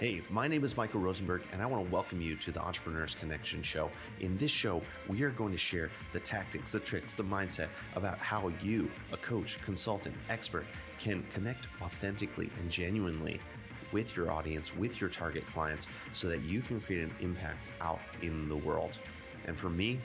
Hey, 0.00 0.22
my 0.28 0.48
name 0.48 0.64
is 0.64 0.76
Michael 0.76 0.98
Rosenberg, 0.98 1.42
and 1.52 1.62
I 1.62 1.66
want 1.66 1.86
to 1.86 1.92
welcome 1.92 2.20
you 2.20 2.34
to 2.38 2.50
the 2.50 2.60
Entrepreneurs 2.60 3.14
Connection 3.14 3.62
Show. 3.62 3.92
In 4.18 4.36
this 4.38 4.50
show, 4.50 4.82
we 5.06 5.22
are 5.22 5.30
going 5.30 5.52
to 5.52 5.56
share 5.56 5.88
the 6.12 6.18
tactics, 6.18 6.72
the 6.72 6.80
tricks, 6.80 7.14
the 7.14 7.22
mindset 7.22 7.68
about 7.94 8.18
how 8.18 8.48
you, 8.60 8.90
a 9.12 9.16
coach, 9.16 9.56
consultant, 9.64 10.16
expert, 10.28 10.66
can 10.98 11.24
connect 11.32 11.68
authentically 11.80 12.50
and 12.58 12.68
genuinely 12.68 13.40
with 13.92 14.16
your 14.16 14.32
audience, 14.32 14.74
with 14.74 15.00
your 15.00 15.10
target 15.10 15.46
clients, 15.46 15.86
so 16.10 16.26
that 16.26 16.42
you 16.42 16.60
can 16.60 16.80
create 16.80 17.04
an 17.04 17.14
impact 17.20 17.68
out 17.80 18.00
in 18.20 18.48
the 18.48 18.56
world. 18.56 18.98
And 19.46 19.56
for 19.56 19.70
me, 19.70 20.00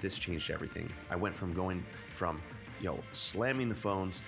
this 0.00 0.16
changed 0.18 0.50
everything. 0.50 0.90
I 1.10 1.16
went 1.16 1.36
from 1.36 1.52
going 1.52 1.84
from 2.12 2.40
you 2.84 2.90
know, 2.90 2.98
slamming 3.12 3.70
the 3.70 3.74
phones, 3.74 4.20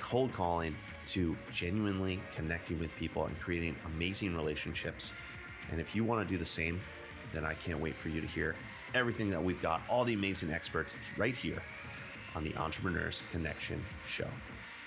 cold 0.00 0.32
calling, 0.32 0.74
to 1.06 1.36
genuinely 1.52 2.20
connecting 2.34 2.76
with 2.80 2.90
people 2.96 3.26
and 3.26 3.38
creating 3.38 3.76
amazing 3.86 4.34
relationships. 4.34 5.12
And 5.70 5.80
if 5.80 5.94
you 5.94 6.02
want 6.02 6.26
to 6.26 6.28
do 6.28 6.36
the 6.36 6.44
same, 6.44 6.80
then 7.32 7.44
I 7.44 7.54
can't 7.54 7.78
wait 7.78 7.94
for 7.94 8.08
you 8.08 8.20
to 8.20 8.26
hear 8.26 8.56
everything 8.94 9.30
that 9.30 9.42
we've 9.42 9.62
got, 9.62 9.80
all 9.88 10.04
the 10.04 10.14
amazing 10.14 10.50
experts 10.50 10.92
right 11.16 11.36
here 11.36 11.62
on 12.34 12.42
the 12.42 12.56
Entrepreneurs 12.56 13.22
Connection 13.30 13.80
Show. 14.08 14.26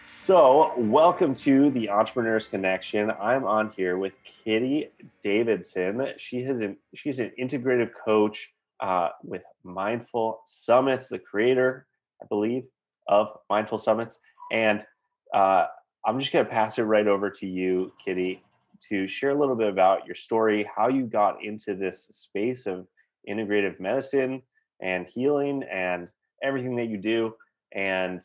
So, 0.05 0.73
welcome 0.77 1.33
to 1.35 1.71
the 1.71 1.89
Entrepreneurs 1.89 2.49
Connection. 2.49 3.09
I'm 3.21 3.45
on 3.45 3.71
here 3.77 3.97
with 3.97 4.11
Kitty 4.25 4.89
Davidson. 5.21 6.09
She 6.17 6.43
has 6.43 6.59
an 6.59 6.75
she's 6.93 7.19
an 7.19 7.31
integrative 7.39 7.91
coach 8.05 8.51
uh, 8.81 9.09
with 9.23 9.43
Mindful 9.63 10.41
Summits, 10.45 11.07
the 11.07 11.19
creator, 11.19 11.87
I 12.21 12.25
believe, 12.25 12.65
of 13.07 13.29
Mindful 13.49 13.77
Summits. 13.77 14.19
And 14.51 14.85
uh, 15.33 15.65
I'm 16.05 16.19
just 16.19 16.31
going 16.31 16.45
to 16.45 16.51
pass 16.51 16.77
it 16.79 16.83
right 16.83 17.07
over 17.07 17.29
to 17.29 17.47
you, 17.47 17.91
Kitty, 18.03 18.43
to 18.89 19.07
share 19.07 19.31
a 19.31 19.39
little 19.39 19.55
bit 19.55 19.69
about 19.69 20.05
your 20.05 20.15
story, 20.15 20.69
how 20.75 20.89
you 20.89 21.05
got 21.05 21.43
into 21.43 21.75
this 21.75 22.09
space 22.11 22.65
of 22.65 22.87
integrative 23.29 23.79
medicine 23.79 24.41
and 24.81 25.07
healing 25.07 25.63
and 25.71 26.09
everything 26.43 26.75
that 26.75 26.87
you 26.87 26.97
do, 26.97 27.33
and 27.71 28.21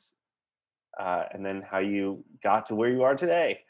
uh, 0.98 1.24
and 1.32 1.46
then 1.46 1.62
how 1.62 1.78
you 1.78 2.24
got 2.42 2.66
to 2.66 2.74
where 2.74 2.88
you 2.88 3.04
are 3.04 3.14
today. 3.14 3.60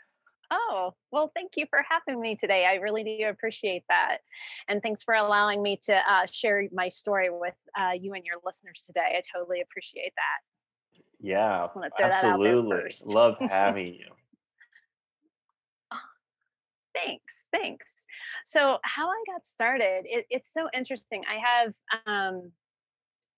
Oh, 0.51 0.95
well, 1.13 1.31
thank 1.35 1.53
you 1.57 1.67
for 1.69 1.85
having 1.87 2.21
me 2.21 2.35
today. 2.35 2.65
I 2.65 2.77
really 2.77 3.05
do 3.05 3.29
appreciate 3.29 3.83
that. 3.91 4.19
And 4.69 4.83
thanks 4.83 5.03
for 5.03 5.15
allowing 5.15 5.63
me 5.63 5.79
to 5.83 5.95
uh, 5.95 6.25
share 6.31 6.67
my 6.73 6.89
story 6.89 7.29
with 7.29 7.55
uh, 7.79 7.91
you 8.01 8.15
and 8.15 8.25
your 8.25 8.37
listeners 8.43 8.85
today. 8.87 9.19
I 9.19 9.23
totally 9.37 9.61
appreciate 9.61 10.15
that. 10.17 10.58
Yeah, 11.21 11.67
absolutely. 12.01 12.95
Love 13.07 13.37
having 13.51 13.95
you. 13.95 14.11
thanks, 16.95 17.49
thanks. 17.53 18.07
So, 18.45 18.79
how 18.83 19.09
I 19.09 19.25
got 19.27 19.45
started, 19.45 20.05
it, 20.05 20.27
it's 20.31 20.53
so 20.53 20.69
interesting. 20.73 21.23
I 21.29 21.39
have 21.45 21.75
um, 22.07 22.53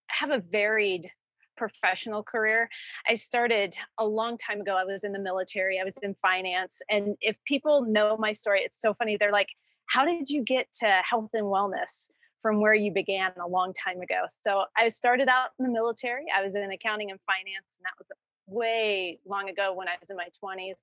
have 0.09 0.31
a 0.31 0.39
varied 0.39 1.11
professional 1.57 2.23
career. 2.23 2.69
I 3.09 3.15
started 3.15 3.75
a 3.99 4.05
long 4.05 4.39
time 4.39 4.61
ago. 4.61 4.77
I 4.77 4.85
was 4.85 5.05
in 5.05 5.13
the 5.13 5.19
military. 5.19 5.79
I 5.81 5.85
was 5.85 5.97
in 6.03 6.15
finance, 6.15 6.81
and 6.91 7.17
if 7.21 7.37
people 7.47 7.85
know 7.85 8.17
my 8.19 8.33
story, 8.33 8.61
it's 8.63 8.81
so 8.81 8.95
funny. 8.95 9.17
They're 9.19 9.33
like, 9.33 9.49
"How 9.87 10.05
did 10.05 10.29
you 10.29 10.43
get 10.43 10.73
to 10.81 10.87
health 11.09 11.31
and 11.33 11.45
wellness?" 11.45 12.09
From 12.41 12.61
where 12.61 12.75
you 12.75 12.93
began 12.93 13.33
a 13.43 13.47
long 13.47 13.73
time 13.73 14.01
ago. 14.01 14.23
So 14.43 14.65
I 14.77 14.89
started 14.89 15.29
out 15.29 15.51
in 15.59 15.67
the 15.67 15.73
military. 15.73 16.27
I 16.35 16.43
was 16.43 16.57
in 16.57 16.71
accounting 16.71 17.11
and 17.11 17.21
finance, 17.27 17.77
and 17.79 17.85
that 17.85 17.95
was 17.99 18.09
way 18.47 19.19
long 19.27 19.49
ago 19.49 19.73
when 19.75 19.89
I 19.89 19.95
was 20.01 20.11
in 20.11 20.17
my 20.17 20.29
20s. 20.43 20.77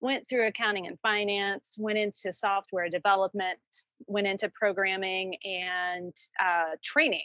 Went 0.00 0.28
through 0.28 0.46
accounting 0.46 0.86
and 0.86 0.98
finance, 1.00 1.74
went 1.76 1.98
into 1.98 2.32
software 2.32 2.88
development, 2.88 3.58
went 4.06 4.28
into 4.28 4.48
programming 4.50 5.36
and 5.44 6.14
uh, 6.40 6.76
training. 6.84 7.24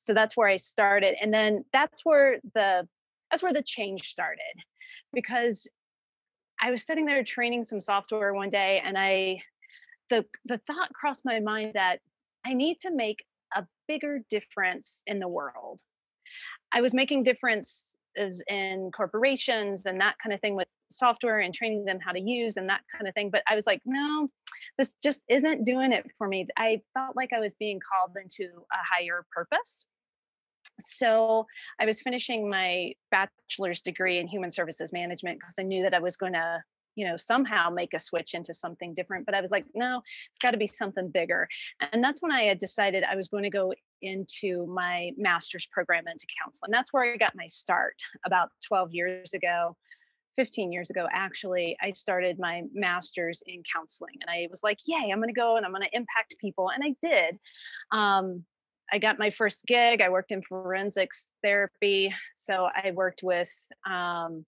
So 0.00 0.12
that's 0.12 0.36
where 0.36 0.48
I 0.48 0.56
started, 0.56 1.14
and 1.20 1.32
then 1.32 1.64
that's 1.72 2.04
where 2.04 2.40
the 2.54 2.86
that's 3.30 3.42
where 3.42 3.52
the 3.52 3.62
change 3.62 4.10
started, 4.10 4.42
because 5.12 5.66
I 6.60 6.70
was 6.70 6.84
sitting 6.84 7.06
there 7.06 7.24
training 7.24 7.64
some 7.64 7.80
software 7.80 8.34
one 8.34 8.50
day, 8.50 8.82
and 8.84 8.98
I 8.98 9.42
the 10.10 10.26
the 10.44 10.58
thought 10.66 10.92
crossed 10.92 11.24
my 11.24 11.40
mind 11.40 11.72
that 11.74 12.00
I 12.46 12.54
need 12.54 12.80
to 12.82 12.90
make 12.90 13.24
a 13.54 13.64
bigger 13.88 14.20
difference 14.30 15.02
in 15.06 15.18
the 15.18 15.28
world. 15.28 15.80
I 16.72 16.80
was 16.80 16.94
making 16.94 17.22
differences 17.22 17.94
in 18.48 18.90
corporations 18.94 19.84
and 19.86 20.00
that 20.00 20.16
kind 20.22 20.32
of 20.32 20.40
thing 20.40 20.56
with 20.56 20.68
software 20.90 21.40
and 21.40 21.54
training 21.54 21.84
them 21.84 21.98
how 22.00 22.12
to 22.12 22.20
use 22.20 22.56
and 22.56 22.68
that 22.68 22.82
kind 22.92 23.08
of 23.08 23.14
thing. 23.14 23.30
But 23.30 23.42
I 23.48 23.54
was 23.54 23.66
like, 23.66 23.80
no, 23.84 24.28
this 24.78 24.94
just 25.02 25.20
isn't 25.28 25.64
doing 25.64 25.92
it 25.92 26.06
for 26.18 26.28
me. 26.28 26.46
I 26.56 26.80
felt 26.94 27.16
like 27.16 27.32
I 27.32 27.40
was 27.40 27.54
being 27.54 27.80
called 27.80 28.16
into 28.20 28.50
a 28.72 28.76
higher 28.76 29.24
purpose. 29.32 29.86
So 30.80 31.46
I 31.80 31.86
was 31.86 32.00
finishing 32.00 32.50
my 32.50 32.94
bachelor's 33.10 33.80
degree 33.80 34.18
in 34.18 34.26
human 34.26 34.50
services 34.50 34.92
management 34.92 35.38
because 35.38 35.54
I 35.58 35.62
knew 35.62 35.82
that 35.82 35.94
I 35.94 36.00
was 36.00 36.16
going 36.16 36.32
to 36.32 36.62
you 36.94 37.06
know 37.06 37.16
somehow 37.16 37.70
make 37.70 37.94
a 37.94 37.98
switch 37.98 38.34
into 38.34 38.54
something 38.54 38.94
different 38.94 39.26
but 39.26 39.34
i 39.34 39.40
was 39.40 39.50
like 39.50 39.64
no 39.74 40.00
it's 40.30 40.38
got 40.40 40.52
to 40.52 40.56
be 40.56 40.66
something 40.66 41.10
bigger 41.10 41.48
and 41.92 42.02
that's 42.02 42.22
when 42.22 42.32
i 42.32 42.42
had 42.42 42.58
decided 42.58 43.04
i 43.04 43.16
was 43.16 43.28
going 43.28 43.42
to 43.42 43.50
go 43.50 43.72
into 44.02 44.66
my 44.66 45.10
master's 45.16 45.66
program 45.66 46.04
into 46.06 46.26
counseling 46.42 46.68
And 46.68 46.74
that's 46.74 46.92
where 46.92 47.12
i 47.12 47.16
got 47.16 47.34
my 47.34 47.46
start 47.46 47.96
about 48.24 48.50
12 48.66 48.92
years 48.92 49.34
ago 49.34 49.76
15 50.36 50.72
years 50.72 50.90
ago 50.90 51.06
actually 51.12 51.76
i 51.82 51.90
started 51.90 52.38
my 52.38 52.62
master's 52.72 53.42
in 53.46 53.62
counseling 53.72 54.14
and 54.20 54.30
i 54.30 54.48
was 54.50 54.62
like 54.62 54.78
yay 54.86 55.10
i'm 55.10 55.18
going 55.18 55.28
to 55.28 55.32
go 55.32 55.56
and 55.56 55.64
i'm 55.64 55.72
going 55.72 55.82
to 55.82 55.96
impact 55.96 56.34
people 56.40 56.70
and 56.70 56.82
i 56.84 56.94
did 57.06 57.38
um, 57.92 58.44
I 58.92 58.98
got 58.98 59.18
my 59.18 59.30
first 59.30 59.64
gig. 59.66 60.00
I 60.00 60.10
worked 60.10 60.30
in 60.30 60.42
forensics 60.42 61.30
therapy. 61.42 62.14
So 62.34 62.68
I 62.74 62.92
worked 62.92 63.22
with 63.22 63.50
um, 63.86 64.44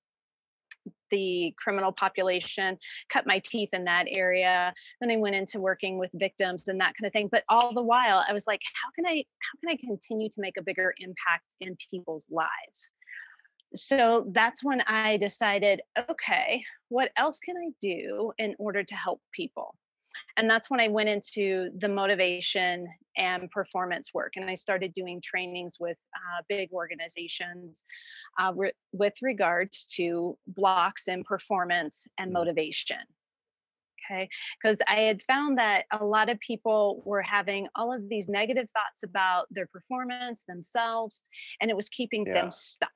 the 1.10 1.54
criminal 1.58 1.92
population, 1.92 2.78
cut 3.10 3.26
my 3.26 3.40
teeth 3.44 3.70
in 3.72 3.84
that 3.84 4.06
area. 4.08 4.72
Then 5.00 5.10
I 5.10 5.16
went 5.16 5.36
into 5.36 5.60
working 5.60 5.98
with 5.98 6.10
victims 6.14 6.68
and 6.68 6.80
that 6.80 6.94
kind 6.98 7.06
of 7.06 7.12
thing. 7.12 7.28
But 7.30 7.44
all 7.48 7.72
the 7.72 7.82
while, 7.82 8.24
I 8.26 8.32
was 8.32 8.46
like, 8.46 8.60
how 8.82 8.90
can 8.94 9.06
I 9.06 9.24
how 9.38 9.60
can 9.60 9.70
I 9.70 9.76
continue 9.76 10.28
to 10.30 10.40
make 10.40 10.56
a 10.56 10.62
bigger 10.62 10.94
impact 10.98 11.44
in 11.60 11.76
people's 11.90 12.24
lives? 12.30 12.90
So 13.74 14.30
that's 14.32 14.62
when 14.62 14.80
I 14.82 15.16
decided, 15.16 15.82
okay, 16.10 16.62
what 16.88 17.10
else 17.16 17.40
can 17.40 17.56
I 17.56 17.70
do 17.80 18.32
in 18.38 18.54
order 18.58 18.82
to 18.84 18.94
help 18.94 19.20
people? 19.32 19.74
And 20.36 20.48
that's 20.48 20.70
when 20.70 20.80
i 20.80 20.88
went 20.88 21.08
into 21.08 21.70
the 21.78 21.88
motivation 21.88 22.86
and 23.16 23.50
performance 23.50 24.10
work 24.12 24.32
and 24.36 24.48
i 24.48 24.54
started 24.54 24.92
doing 24.92 25.20
trainings 25.22 25.76
with 25.80 25.96
uh, 26.14 26.42
big 26.48 26.70
organizations 26.72 27.84
uh, 28.38 28.52
re- 28.54 28.72
with 28.92 29.14
regards 29.22 29.86
to 29.86 30.36
blocks 30.46 31.08
in 31.08 31.24
performance 31.24 32.06
and 32.18 32.28
mm-hmm. 32.28 32.38
motivation 32.38 32.98
okay? 34.10 34.28
Because 34.62 34.78
i 34.88 35.00
had 35.00 35.22
found 35.22 35.58
that 35.58 35.84
a 35.92 36.04
lot 36.04 36.28
of 36.28 36.38
people 36.40 37.02
were 37.04 37.22
having 37.22 37.66
all 37.74 37.92
of 37.92 38.08
these 38.08 38.28
negative 38.28 38.68
thoughts 38.70 39.02
about 39.02 39.46
their 39.50 39.66
performance 39.66 40.44
themselves 40.46 41.20
and 41.60 41.70
it 41.70 41.76
was 41.76 41.88
keeping 41.88 42.24
yeah. 42.26 42.34
them 42.34 42.50
stuck 42.50 42.90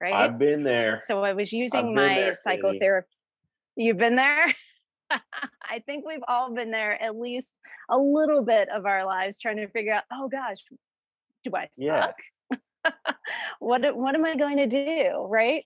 right? 0.00 0.12
I've 0.12 0.38
been 0.38 0.62
there. 0.62 1.00
So 1.04 1.22
i 1.22 1.32
was 1.32 1.52
using 1.52 1.94
my 1.94 2.32
psychotherapy. 2.32 3.08
You've 3.76 3.98
been 3.98 4.16
there 4.16 4.46
I 5.10 5.80
think 5.86 6.06
we've 6.06 6.24
all 6.28 6.54
been 6.54 6.70
there 6.70 7.00
at 7.00 7.18
least 7.18 7.50
a 7.90 7.98
little 7.98 8.42
bit 8.42 8.68
of 8.68 8.86
our 8.86 9.04
lives 9.04 9.38
trying 9.40 9.56
to 9.56 9.68
figure 9.68 9.94
out, 9.94 10.04
oh 10.12 10.28
gosh, 10.28 10.64
do 11.44 11.50
I 11.54 11.68
suck? 11.78 12.16
Yeah. 12.50 12.56
what 13.58 13.96
what 13.96 14.14
am 14.14 14.24
I 14.24 14.36
going 14.36 14.58
to 14.58 14.66
do? 14.66 15.26
Right. 15.28 15.64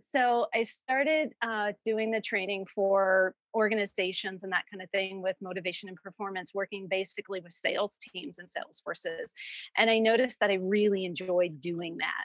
So 0.00 0.46
I 0.54 0.62
started 0.62 1.32
uh, 1.42 1.72
doing 1.84 2.10
the 2.10 2.20
training 2.20 2.66
for 2.74 3.34
organizations 3.54 4.42
and 4.42 4.52
that 4.52 4.64
kind 4.70 4.82
of 4.82 4.88
thing 4.90 5.22
with 5.22 5.36
motivation 5.42 5.88
and 5.88 5.98
performance, 5.98 6.52
working 6.54 6.86
basically 6.88 7.40
with 7.40 7.52
sales 7.52 7.98
teams 8.12 8.38
and 8.38 8.48
sales 8.48 8.80
forces. 8.82 9.34
And 9.76 9.90
I 9.90 9.98
noticed 9.98 10.38
that 10.40 10.50
I 10.50 10.54
really 10.54 11.04
enjoyed 11.04 11.60
doing 11.60 11.96
that. 11.98 12.24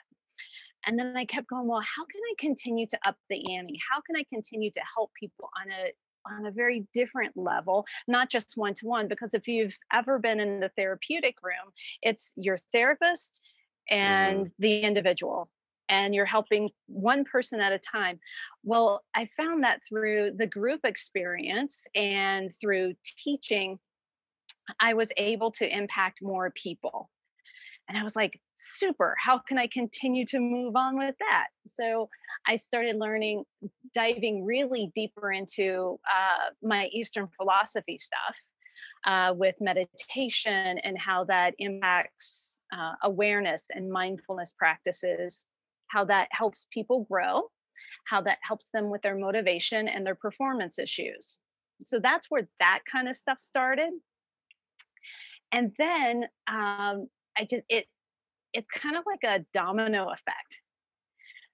And 0.86 0.98
then 0.98 1.16
I 1.16 1.24
kept 1.24 1.48
going, 1.48 1.66
well, 1.66 1.80
how 1.80 2.04
can 2.04 2.20
I 2.30 2.34
continue 2.38 2.86
to 2.86 2.98
up 3.06 3.16
the 3.28 3.54
ante? 3.54 3.78
How 3.90 4.00
can 4.02 4.16
I 4.16 4.24
continue 4.32 4.70
to 4.70 4.80
help 4.94 5.10
people 5.18 5.50
on 5.60 5.70
a 5.70 5.92
on 6.26 6.46
a 6.46 6.50
very 6.50 6.86
different 6.92 7.36
level, 7.36 7.86
not 8.08 8.30
just 8.30 8.56
one 8.56 8.74
to 8.74 8.86
one. 8.86 9.08
Because 9.08 9.34
if 9.34 9.48
you've 9.48 9.76
ever 9.92 10.18
been 10.18 10.40
in 10.40 10.60
the 10.60 10.70
therapeutic 10.76 11.36
room, 11.42 11.72
it's 12.02 12.32
your 12.36 12.58
therapist 12.72 13.42
and 13.90 14.46
mm-hmm. 14.46 14.50
the 14.58 14.80
individual, 14.80 15.48
and 15.88 16.14
you're 16.14 16.24
helping 16.24 16.70
one 16.86 17.24
person 17.24 17.60
at 17.60 17.72
a 17.72 17.78
time. 17.78 18.18
Well, 18.62 19.02
I 19.14 19.26
found 19.36 19.64
that 19.64 19.80
through 19.88 20.32
the 20.36 20.46
group 20.46 20.80
experience 20.84 21.86
and 21.94 22.54
through 22.60 22.94
teaching, 23.18 23.78
I 24.80 24.94
was 24.94 25.12
able 25.16 25.50
to 25.52 25.76
impact 25.76 26.22
more 26.22 26.50
people. 26.50 27.10
And 27.88 27.98
I 27.98 28.02
was 28.02 28.16
like, 28.16 28.40
super, 28.54 29.14
how 29.20 29.40
can 29.46 29.58
I 29.58 29.66
continue 29.66 30.24
to 30.26 30.40
move 30.40 30.74
on 30.74 30.96
with 30.96 31.14
that? 31.18 31.48
So 31.66 32.08
I 32.46 32.56
started 32.56 32.96
learning, 32.96 33.44
diving 33.94 34.44
really 34.44 34.90
deeper 34.94 35.32
into 35.32 35.98
uh, 36.10 36.50
my 36.62 36.86
Eastern 36.86 37.28
philosophy 37.36 37.98
stuff 37.98 38.36
uh, 39.06 39.34
with 39.36 39.54
meditation 39.60 40.78
and 40.78 40.98
how 40.98 41.24
that 41.24 41.54
impacts 41.58 42.58
uh, 42.72 42.94
awareness 43.02 43.64
and 43.70 43.90
mindfulness 43.90 44.54
practices, 44.58 45.44
how 45.88 46.04
that 46.06 46.28
helps 46.32 46.66
people 46.72 47.06
grow, 47.10 47.42
how 48.06 48.20
that 48.22 48.38
helps 48.42 48.70
them 48.70 48.90
with 48.90 49.02
their 49.02 49.16
motivation 49.16 49.88
and 49.88 50.06
their 50.06 50.14
performance 50.14 50.78
issues. 50.78 51.38
So 51.84 51.98
that's 51.98 52.30
where 52.30 52.48
that 52.60 52.80
kind 52.90 53.08
of 53.08 53.16
stuff 53.16 53.38
started. 53.38 53.90
And 55.52 55.72
then 55.78 56.24
um, 56.48 57.08
I 57.36 57.42
just 57.42 57.64
it 57.68 57.86
it's 58.52 58.68
kind 58.70 58.96
of 58.96 59.04
like 59.06 59.24
a 59.24 59.44
domino 59.52 60.10
effect. 60.10 60.60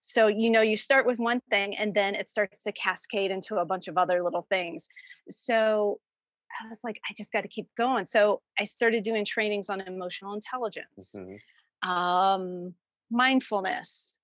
So 0.00 0.28
you 0.28 0.50
know 0.50 0.62
you 0.62 0.76
start 0.76 1.06
with 1.06 1.18
one 1.18 1.40
thing 1.50 1.76
and 1.76 1.94
then 1.94 2.14
it 2.14 2.28
starts 2.28 2.62
to 2.64 2.72
cascade 2.72 3.30
into 3.30 3.56
a 3.56 3.64
bunch 3.64 3.88
of 3.88 3.98
other 3.98 4.22
little 4.22 4.46
things. 4.50 4.88
So 5.28 6.00
I 6.62 6.68
was 6.68 6.80
like, 6.82 7.00
I 7.08 7.14
just 7.16 7.32
got 7.32 7.42
to 7.42 7.48
keep 7.48 7.68
going. 7.76 8.06
So 8.06 8.42
I 8.58 8.64
started 8.64 9.04
doing 9.04 9.24
trainings 9.24 9.70
on 9.70 9.80
emotional 9.80 10.34
intelligence, 10.34 11.14
mm-hmm. 11.16 11.88
um, 11.88 12.74
mindfulness, 13.10 14.18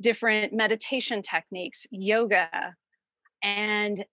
different 0.00 0.52
meditation 0.52 1.22
techniques, 1.22 1.86
yoga. 1.90 2.48
And 3.42 4.04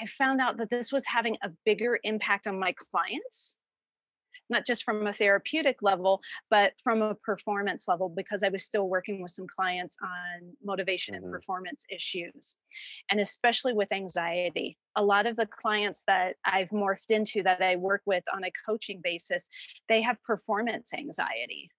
I 0.00 0.06
found 0.06 0.40
out 0.40 0.56
that 0.58 0.70
this 0.70 0.92
was 0.92 1.04
having 1.04 1.36
a 1.42 1.50
bigger 1.64 1.98
impact 2.02 2.46
on 2.46 2.58
my 2.58 2.74
clients 2.92 3.56
not 4.48 4.66
just 4.66 4.84
from 4.84 5.06
a 5.06 5.12
therapeutic 5.12 5.82
level, 5.82 6.20
but 6.50 6.72
from 6.82 7.02
a 7.02 7.14
performance 7.14 7.88
level, 7.88 8.08
because 8.08 8.42
I 8.42 8.48
was 8.48 8.64
still 8.64 8.88
working 8.88 9.22
with 9.22 9.32
some 9.32 9.46
clients 9.46 9.96
on 10.02 10.52
motivation 10.64 11.14
mm-hmm. 11.14 11.24
and 11.24 11.32
performance 11.32 11.84
issues, 11.90 12.54
and 13.10 13.20
especially 13.20 13.72
with 13.72 13.92
anxiety. 13.92 14.76
A 14.96 15.04
lot 15.04 15.26
of 15.26 15.36
the 15.36 15.46
clients 15.46 16.04
that 16.06 16.36
I've 16.44 16.70
morphed 16.70 17.10
into 17.10 17.42
that 17.42 17.62
I 17.62 17.76
work 17.76 18.02
with 18.06 18.24
on 18.34 18.44
a 18.44 18.52
coaching 18.64 19.00
basis, 19.02 19.48
they 19.88 20.02
have 20.02 20.22
performance 20.22 20.92
anxiety. 20.94 21.70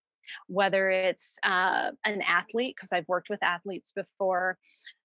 Whether 0.48 0.90
it's 0.90 1.40
uh, 1.42 1.92
an 2.04 2.22
athlete, 2.22 2.76
because 2.76 2.92
I've 2.92 3.08
worked 3.08 3.30
with 3.30 3.42
athletes 3.42 3.94
before, 3.96 4.58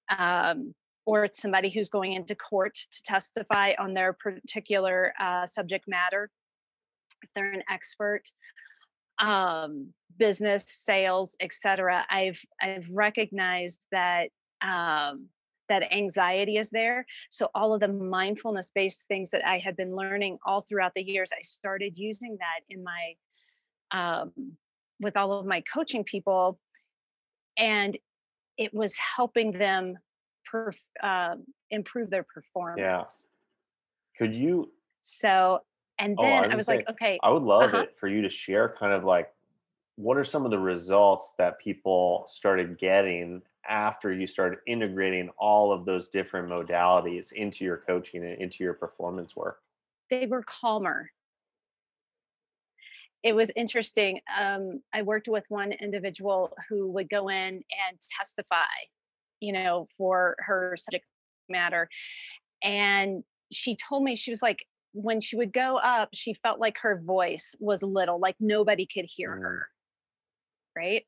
um, 0.09 0.75
or 1.07 1.25
it's 1.25 1.41
somebody 1.41 1.71
who's 1.71 1.89
going 1.89 2.15
into 2.15 2.35
court 2.35 2.75
to 2.75 3.03
testify 3.03 3.75
on 3.79 3.95
their 3.95 4.13
particular 4.13 5.15
uh, 5.21 5.47
subject 5.47 5.87
matter 5.87 6.29
if 7.23 7.33
they're 7.35 7.53
an 7.53 7.63
expert 7.71 8.23
um, 9.19 9.89
business 10.19 10.65
sales 10.67 11.35
etc 11.41 12.05
i've 12.11 12.41
i've 12.61 12.89
recognized 12.91 13.81
that 13.91 14.29
um, 14.63 15.29
that 15.69 15.93
anxiety 15.93 16.59
is 16.59 16.71
there. 16.71 17.07
So 17.31 17.49
all 17.55 17.73
of 17.73 17.81
the 17.81 17.89
mindfulness 17.89 18.71
based 18.75 19.07
things 19.09 19.31
that 19.31 19.47
i 19.47 19.59
had 19.59 19.77
been 19.77 19.95
learning 19.95 20.39
all 20.45 20.61
throughout 20.61 20.93
the 20.95 21.03
years 21.03 21.31
i 21.33 21.41
started 21.43 21.97
using 21.97 22.37
that 22.39 22.61
in 22.69 22.85
my 22.85 23.15
um, 23.91 24.33
with 25.01 25.17
all 25.17 25.33
of 25.33 25.47
my 25.47 25.63
coaching 25.63 26.05
people 26.05 26.59
and 27.57 27.97
it 28.59 28.73
was 28.73 28.95
helping 28.95 29.53
them 29.53 29.99
perf- 30.53 30.77
uh, 31.03 31.37
improve 31.71 32.11
their 32.11 32.25
performance. 32.25 32.81
Yeah 32.81 33.03
could 34.19 34.35
you 34.35 34.71
so 35.01 35.61
and 35.99 36.17
then 36.17 36.45
oh, 36.45 36.49
I, 36.49 36.53
I, 36.53 36.57
was 36.57 36.69
like, 36.69 36.89
okay. 36.91 37.19
I 37.23 37.31
would 37.31 37.43
love 37.43 37.75
uh-huh. 37.75 37.83
it 37.83 37.99
for 37.99 38.09
you 38.09 38.23
to 38.23 38.29
share 38.29 38.69
kind 38.69 38.93
of 38.93 39.05
like 39.05 39.33
what 39.97 40.17
are 40.17 40.25
some 40.25 40.45
of 40.45 40.51
the 40.51 40.59
results 40.59 41.35
that 41.39 41.59
people 41.59 42.27
started 42.29 42.79
getting 42.79 43.43
after 43.69 44.13
you 44.13 44.27
started 44.27 44.59
integrating 44.67 45.29
all 45.39 45.73
of 45.73 45.85
those 45.85 46.09
different 46.09 46.49
modalities 46.49 47.33
into 47.33 47.65
your 47.65 47.77
coaching 47.77 48.25
and 48.25 48.41
into 48.41 48.65
your 48.65 48.75
performance 48.75 49.37
work? 49.37 49.61
They 50.11 50.27
were 50.27 50.43
calmer. 50.43 51.11
It 53.23 53.35
was 53.35 53.51
interesting. 53.55 54.21
Um, 54.37 54.83
I 54.93 55.03
worked 55.03 55.29
with 55.29 55.45
one 55.49 55.73
individual 55.73 56.53
who 56.69 56.91
would 56.91 57.09
go 57.09 57.29
in 57.29 57.37
and 57.37 57.99
testify, 58.19 58.65
you 59.41 59.53
know, 59.53 59.87
for 59.97 60.35
her 60.41 60.77
subject 60.77 61.05
matter. 61.49 61.89
And 62.65 63.23
she 63.53 63.77
told 63.77 64.03
me, 64.03 64.17
she 64.17 64.31
was 64.33 64.43
like, 64.43 64.67
when 64.93 65.21
she 65.21 65.37
would 65.37 65.53
go 65.53 65.79
up, 65.79 66.11
she 66.13 66.35
felt 66.35 66.61
like 66.61 66.79
her 66.83 67.01
voice 67.05 67.55
was 67.61 67.83
little, 67.83 68.19
like 68.19 68.37
nobody 68.41 68.87
could 68.87 69.07
hear 69.07 69.31
mm. 69.31 69.43
her. 69.43 69.69
Right. 70.77 71.05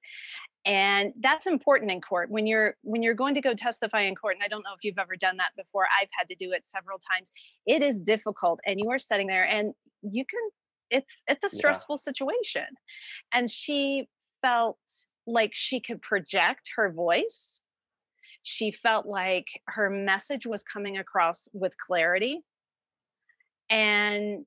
And 0.67 1.13
that's 1.21 1.47
important 1.47 1.91
in 1.91 2.01
court 2.01 2.31
when 2.31 2.47
you're 2.47 2.75
when 2.83 3.03
you're 3.03 3.15
going 3.15 3.35
to 3.35 3.43
go 3.43 3.55
testify 3.55 4.03
in 4.03 4.15
court. 4.15 4.35
And 4.35 4.43
I 4.43 4.49
don't 4.49 4.63
know 4.63 4.73
if 4.77 4.83
you've 4.83 4.99
ever 4.99 5.17
done 5.17 5.37
that 5.37 5.51
before. 5.57 5.87
I've 6.01 6.09
had 6.19 6.29
to 6.29 6.35
do 6.35 6.53
it 6.53 6.65
several 6.65 6.99
times. 6.99 7.31
It 7.67 7.83
is 7.83 7.99
difficult, 7.99 8.61
and 8.67 8.81
you 8.81 8.91
are 8.91 8.99
sitting 8.99 9.27
there, 9.27 9.45
and 9.45 9.75
you 10.03 10.25
can. 10.25 10.41
It's 10.91 11.23
it's 11.29 11.45
a 11.45 11.55
stressful 11.55 11.97
yeah. 11.99 12.05
situation, 12.05 12.67
and 13.33 13.51
she 13.51 14.09
felt 14.41 14.79
like 15.27 15.51
she 15.53 15.81
could 15.81 16.01
project 16.01 16.71
her 16.77 16.91
voice. 16.91 17.61
She 18.43 18.71
felt 18.71 19.07
like 19.07 19.47
her 19.67 19.91
message 19.91 20.47
was 20.47 20.63
coming 20.63 20.97
across 20.97 21.47
with 21.53 21.77
clarity 21.77 22.43
and 23.75 24.47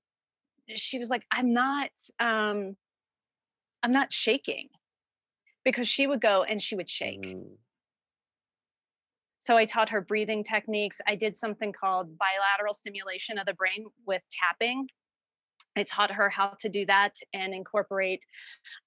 she 0.76 0.98
was 0.98 1.10
like 1.10 1.26
i'm 1.32 1.54
not 1.54 1.90
um 2.20 2.76
i'm 3.84 3.92
not 3.92 4.12
shaking 4.12 4.70
because 5.66 5.88
she 5.88 6.08
would 6.08 6.22
go 6.22 6.44
and 6.44 6.62
she 6.62 6.76
would 6.76 6.90
shake 6.90 7.22
mm. 7.22 7.44
so 9.38 9.58
i 9.58 9.66
taught 9.66 9.90
her 9.90 10.02
breathing 10.02 10.44
techniques 10.44 11.00
i 11.06 11.14
did 11.16 11.36
something 11.36 11.74
called 11.74 12.18
bilateral 12.18 12.74
stimulation 12.74 13.38
of 13.38 13.46
the 13.46 13.54
brain 13.54 13.86
with 14.06 14.22
tapping 14.32 14.88
I 15.76 15.84
taught 15.84 16.10
her 16.10 16.28
how 16.28 16.54
to 16.62 16.70
do 16.70 16.88
that 16.88 17.14
and 17.36 17.54
incorporate 17.54 18.26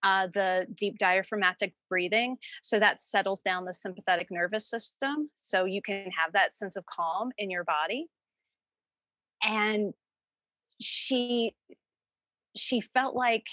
uh, 0.02 0.26
the 0.26 0.66
deep 0.74 0.98
diaphragmatic 0.98 1.72
breathing. 1.88 2.36
So 2.62 2.80
that 2.80 3.00
settles 3.00 3.42
down 3.42 3.64
the 3.64 3.72
sympathetic 3.72 4.26
nervous 4.28 4.68
system. 4.68 5.30
So 5.36 5.66
you 5.66 5.82
can 5.82 6.10
have 6.10 6.32
that 6.32 6.52
sense 6.52 6.74
of 6.74 6.84
calm 6.86 7.30
in 7.38 7.48
your 7.48 7.62
body. 7.62 8.08
And 9.44 9.94
she 10.80 11.54
she 12.56 12.80
felt 12.80 13.14
like 13.14 13.44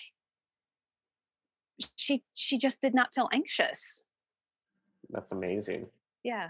she 1.96 2.24
she 2.34 2.58
just 2.58 2.82
did 2.82 2.94
not 2.94 3.14
feel 3.14 3.30
anxious. 3.32 4.02
That's 5.10 5.32
amazing. 5.32 5.88
Yeah 6.24 6.50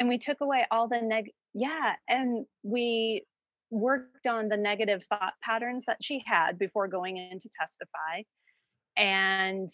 and 0.00 0.08
we 0.08 0.18
took 0.18 0.40
away 0.40 0.66
all 0.70 0.88
the 0.88 1.00
neg 1.00 1.30
yeah 1.54 1.94
and 2.08 2.44
we 2.64 3.22
worked 3.70 4.26
on 4.26 4.48
the 4.48 4.56
negative 4.56 5.04
thought 5.08 5.34
patterns 5.42 5.84
that 5.84 6.02
she 6.02 6.20
had 6.26 6.58
before 6.58 6.88
going 6.88 7.18
in 7.18 7.38
to 7.38 7.48
testify 7.56 8.22
and 8.96 9.70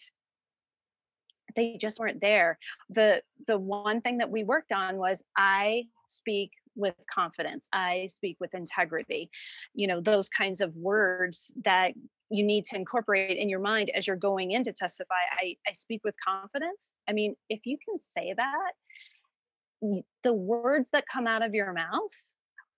they 1.55 1.79
just 1.81 1.99
weren't 1.99 2.21
there. 2.21 2.59
The 2.91 3.23
the 3.47 3.59
one 3.59 4.03
thing 4.03 4.19
that 4.19 4.31
we 4.31 4.45
worked 4.45 4.73
on 4.73 4.99
was 4.99 5.23
i 5.39 5.85
speak 6.07 6.51
with 6.77 6.95
confidence 7.13 7.69
i 7.73 8.07
speak 8.11 8.37
with 8.41 8.55
integrity. 8.55 9.31
You 9.75 9.87
know 9.87 10.01
those 10.01 10.29
kinds 10.29 10.61
of 10.61 10.75
words 10.77 11.53
that 11.65 11.95
you 12.31 12.45
need 12.45 12.65
to 12.67 12.77
incorporate 12.77 13.39
in 13.39 13.49
your 13.49 13.61
mind 13.61 13.91
as 13.95 14.07
you're 14.07 14.17
going 14.17 14.53
in 14.53 14.65
to 14.65 14.73
testify 14.73 15.15
i 15.33 15.57
i 15.67 15.73
speak 15.73 16.03
with 16.05 16.15
confidence. 16.23 16.91
I 17.09 17.13
mean 17.13 17.35
if 17.49 17.61
you 17.65 17.79
can 17.85 17.99
say 17.99 18.35
that 18.37 20.03
the 20.23 20.33
words 20.33 20.91
that 20.93 21.05
come 21.07 21.27
out 21.27 21.43
of 21.43 21.55
your 21.55 21.73
mouth 21.73 22.13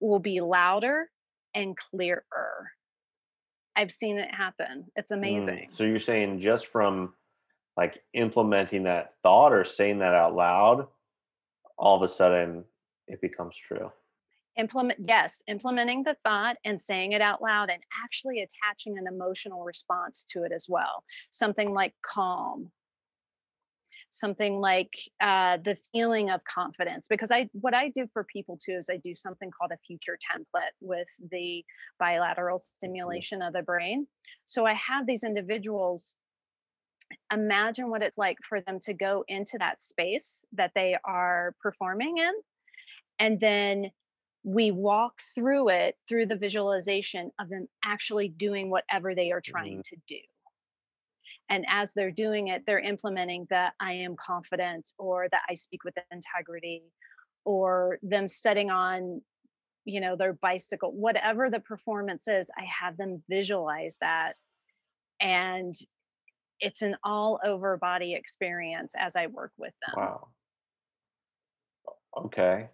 will 0.01 0.19
be 0.19 0.41
louder 0.41 1.09
and 1.55 1.77
clearer. 1.77 2.71
I've 3.77 3.93
seen 3.93 4.19
it 4.19 4.33
happen. 4.35 4.87
It's 4.97 5.13
mm, 5.13 5.17
amazing. 5.17 5.57
mm, 5.57 5.71
so 5.71 5.85
you're 5.85 5.99
saying 5.99 6.41
just 6.41 6.67
from 6.67 7.15
like 7.77 8.03
implementing 8.13 8.83
that 8.85 9.15
thought 9.23 9.53
or 9.53 9.65
saying 9.65 10.01
that 10.01 10.15
out 10.15 10.35
loud 10.35 10.89
all 11.79 11.97
of 11.97 12.03
a 12.03 12.09
sudden 12.09 12.65
it 13.09 13.21
becomes 13.21 13.57
true. 13.57 13.91
Implement 14.57 14.99
yes 15.07 15.41
implementing 15.47 16.03
the 16.03 16.17
thought 16.25 16.57
and 16.65 16.81
saying 16.81 17.13
it 17.13 17.21
out 17.21 17.41
loud 17.41 17.71
and 17.71 17.83
actually 18.05 18.41
attaching 18.41 18.99
an 18.99 19.07
emotional 19.07 19.63
response 19.63 20.27
to 20.31 20.43
it 20.43 20.53
as 20.53 20.67
well 20.69 21.05
something 21.31 21.73
like 21.73 21.95
calm. 22.03 22.71
Something 24.11 24.61
like 24.61 24.97
uh, 25.21 25.59
the 25.59 25.77
feeling 25.93 26.31
of 26.31 26.43
confidence 26.45 27.07
because 27.09 27.31
i 27.31 27.49
what 27.53 27.75
i 27.75 27.89
do 27.91 28.07
for 28.13 28.25
people 28.25 28.59
too 28.65 28.73
is 28.73 28.89
i 28.91 28.97
do 28.97 29.15
something 29.15 29.51
called 29.51 29.73
a 29.73 29.79
future 29.87 30.19
template 30.19 30.75
with 30.81 31.09
the 31.31 31.65
bilateral 31.99 32.59
mm-hmm. 32.59 32.77
stimulation 32.77 33.43
of 33.43 33.53
the 33.53 33.63
brain. 33.63 34.07
So 34.47 34.67
i 34.67 34.75
have 34.75 35.07
these 35.07 35.25
individuals 35.25 36.17
imagine 37.33 37.91
what 37.91 38.03
it's 38.03 38.19
like 38.19 38.39
for 38.43 38.61
them 38.61 38.79
to 38.81 38.95
go 38.95 39.25
into 39.29 39.59
that 39.59 39.83
space 39.83 40.43
that 40.53 40.73
they 40.75 40.97
are 41.05 41.55
performing 41.63 42.19
in 42.19 42.33
and 43.19 43.41
then 43.41 43.91
we 44.45 44.71
walk 44.71 45.21
through 45.35 45.69
it 45.69 45.97
through 46.09 46.27
the 46.27 46.37
visualization 46.37 47.31
of 47.41 47.49
them 47.49 47.67
actually 47.85 48.29
doing 48.29 48.71
whatever 48.71 49.15
they 49.15 49.31
are 49.33 49.41
trying 49.41 49.79
mm-hmm. 49.79 49.95
to 49.95 49.97
do. 50.07 50.21
And 51.51 51.65
as 51.69 51.93
they're 51.93 52.11
doing 52.11 52.49
it 52.49 52.65
they're 52.67 52.79
implementing 52.79 53.47
that 53.51 53.73
i 53.81 53.93
am 53.93 54.17
confident 54.17 54.89
or 54.99 55.29
that 55.31 55.43
i 55.49 55.55
speak 55.55 55.83
with 55.85 55.95
integrity 56.13 56.83
or 57.45 57.99
them 58.03 58.29
setting 58.29 58.71
on 58.71 59.23
you 59.85 60.01
know 60.01 60.15
their 60.15 60.35
bicycle 60.35 60.93
whatever 60.93 61.49
the 61.49 61.61
performance 61.61 62.29
is 62.29 62.49
i 62.59 62.65
have 62.65 62.97
them 62.97 63.23
visualize 63.29 63.97
that. 64.01 64.35
And 65.21 65.75
it's 66.61 66.83
an 66.83 66.97
all 67.03 67.41
over 67.45 67.77
body 67.77 68.15
experience 68.15 68.93
as 68.97 69.17
i 69.17 69.27
work 69.27 69.53
with 69.57 69.75
them. 69.87 69.95
Wow. 69.97 70.29
Okay 72.17 72.69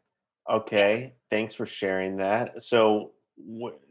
okay 0.50 1.14
thanks 1.30 1.54
for 1.54 1.66
sharing 1.66 2.16
that 2.16 2.62
so 2.62 3.12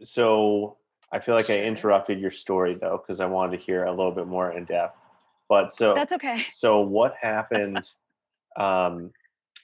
so 0.04 0.78
I 1.14 1.20
feel 1.20 1.36
like. 1.36 1.52
I 1.52 1.60
interrupted 1.60 2.20
your 2.20 2.32
story 2.32 2.76
though 2.80 3.02
because 3.02 3.20
I 3.20 3.28
wanted 3.28 3.60
to 3.60 3.64
hear 3.64 3.86
a 3.86 3.92
little 3.92 4.12
bit 4.12 4.26
more 4.26 4.52
in 4.52 4.66
depth. 4.66 4.98
But 5.48 5.72
so 5.72 5.94
that's 5.94 6.14
okay. 6.14 6.44
So 6.52 6.82
what 6.82 7.14
happened? 7.22 7.88
um, 8.60 9.12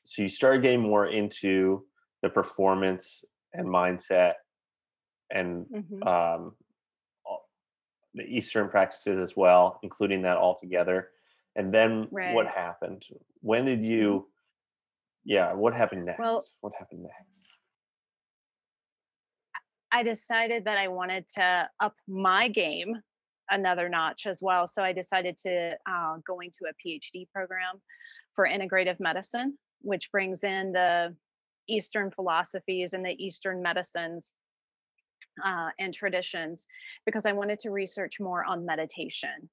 so 0.05 0.21
you 0.21 0.29
started 0.29 0.61
getting 0.61 0.81
more 0.81 1.07
into 1.07 1.85
the 2.21 2.29
performance 2.29 3.25
and 3.53 3.67
mindset 3.67 4.33
and 5.31 5.65
mm-hmm. 5.65 6.07
um, 6.07 6.53
the 8.13 8.23
Eastern 8.23 8.69
practices 8.69 9.19
as 9.19 9.35
well, 9.35 9.79
including 9.81 10.21
that 10.23 10.37
all 10.37 10.57
together. 10.57 11.09
And 11.55 11.73
then 11.73 12.07
right. 12.11 12.33
what 12.33 12.47
happened? 12.47 13.05
When 13.41 13.65
did 13.65 13.83
you? 13.83 14.27
Yeah, 15.29 15.53
what 15.53 15.75
happened 15.75 16.05
next? 16.05 16.19
Well, 16.19 16.43
what 16.61 16.73
happened 16.77 17.03
next? 17.03 17.45
I 19.91 20.01
decided 20.01 20.65
that 20.65 20.79
I 20.79 20.87
wanted 20.87 21.27
to 21.35 21.69
up 21.79 21.93
my 22.07 22.47
game 22.47 22.95
another 23.51 23.89
notch 23.89 24.25
as 24.25 24.39
well. 24.41 24.65
So 24.65 24.81
I 24.81 24.91
decided 24.91 25.37
to 25.43 25.77
uh, 25.87 26.15
go 26.25 26.39
into 26.39 26.61
a 26.67 26.73
PhD 26.83 27.29
program 27.31 27.79
for 28.33 28.47
integrative 28.47 28.99
medicine, 28.99 29.55
which 29.81 30.11
brings 30.11 30.43
in 30.43 30.71
the 30.71 31.15
Eastern 31.67 32.09
philosophies 32.09 32.93
and 32.93 33.05
the 33.05 33.15
Eastern 33.23 33.61
medicines 33.61 34.33
uh, 35.43 35.69
and 35.79 35.93
traditions 35.93 36.67
because 37.05 37.25
I 37.25 37.31
wanted 37.31 37.59
to 37.59 37.71
research 37.71 38.19
more 38.19 38.45
on 38.45 38.65
meditation. 38.65 39.49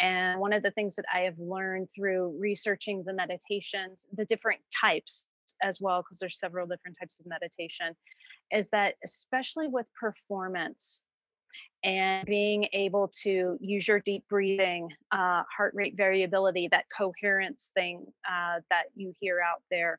And 0.00 0.40
one 0.40 0.52
of 0.52 0.62
the 0.62 0.70
things 0.70 0.96
that 0.96 1.04
I 1.12 1.20
have 1.20 1.38
learned 1.38 1.88
through 1.94 2.36
researching 2.38 3.02
the 3.04 3.12
meditations, 3.12 4.06
the 4.12 4.24
different 4.24 4.60
types 4.74 5.24
as 5.62 5.80
well, 5.80 6.02
because 6.02 6.18
there's 6.18 6.38
several 6.38 6.66
different 6.66 6.96
types 6.98 7.18
of 7.20 7.26
meditation, 7.26 7.96
is 8.52 8.68
that 8.70 8.94
especially 9.04 9.68
with 9.68 9.86
performance 9.98 11.02
and 11.84 12.26
being 12.26 12.68
able 12.72 13.10
to 13.22 13.56
use 13.60 13.86
your 13.86 14.00
deep 14.00 14.24
breathing, 14.28 14.88
uh, 15.12 15.42
heart 15.56 15.72
rate 15.74 15.94
variability, 15.96 16.68
that 16.70 16.84
coherence 16.96 17.70
thing 17.74 18.04
uh, 18.28 18.60
that 18.70 18.84
you 18.94 19.12
hear 19.18 19.40
out 19.40 19.62
there 19.70 19.98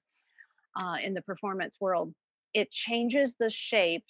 uh, 0.80 0.96
in 1.04 1.14
the 1.14 1.22
performance 1.22 1.78
world, 1.80 2.14
it 2.54 2.72
changes 2.72 3.36
the 3.40 3.50
shape 3.50 4.06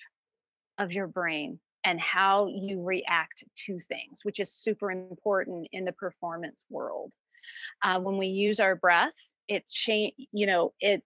of 0.80 0.92
your 0.92 1.08
brain 1.08 1.60
and 1.84 2.00
how 2.00 2.48
you 2.48 2.82
react 2.82 3.44
to 3.66 3.80
things, 3.80 4.20
which 4.24 4.40
is 4.40 4.52
super 4.52 4.92
important 4.92 5.68
in 5.72 5.86
the 5.86 5.92
performance 5.92 6.64
world. 6.70 7.14
Uh, 7.84 8.00
when 8.00 8.18
we 8.18 8.28
use 8.28 8.60
our 8.60 8.76
breath, 8.76 9.14
it 9.48 9.68
change, 9.68 10.14
you 10.32 10.48
know, 10.48 10.74
it 10.80 11.04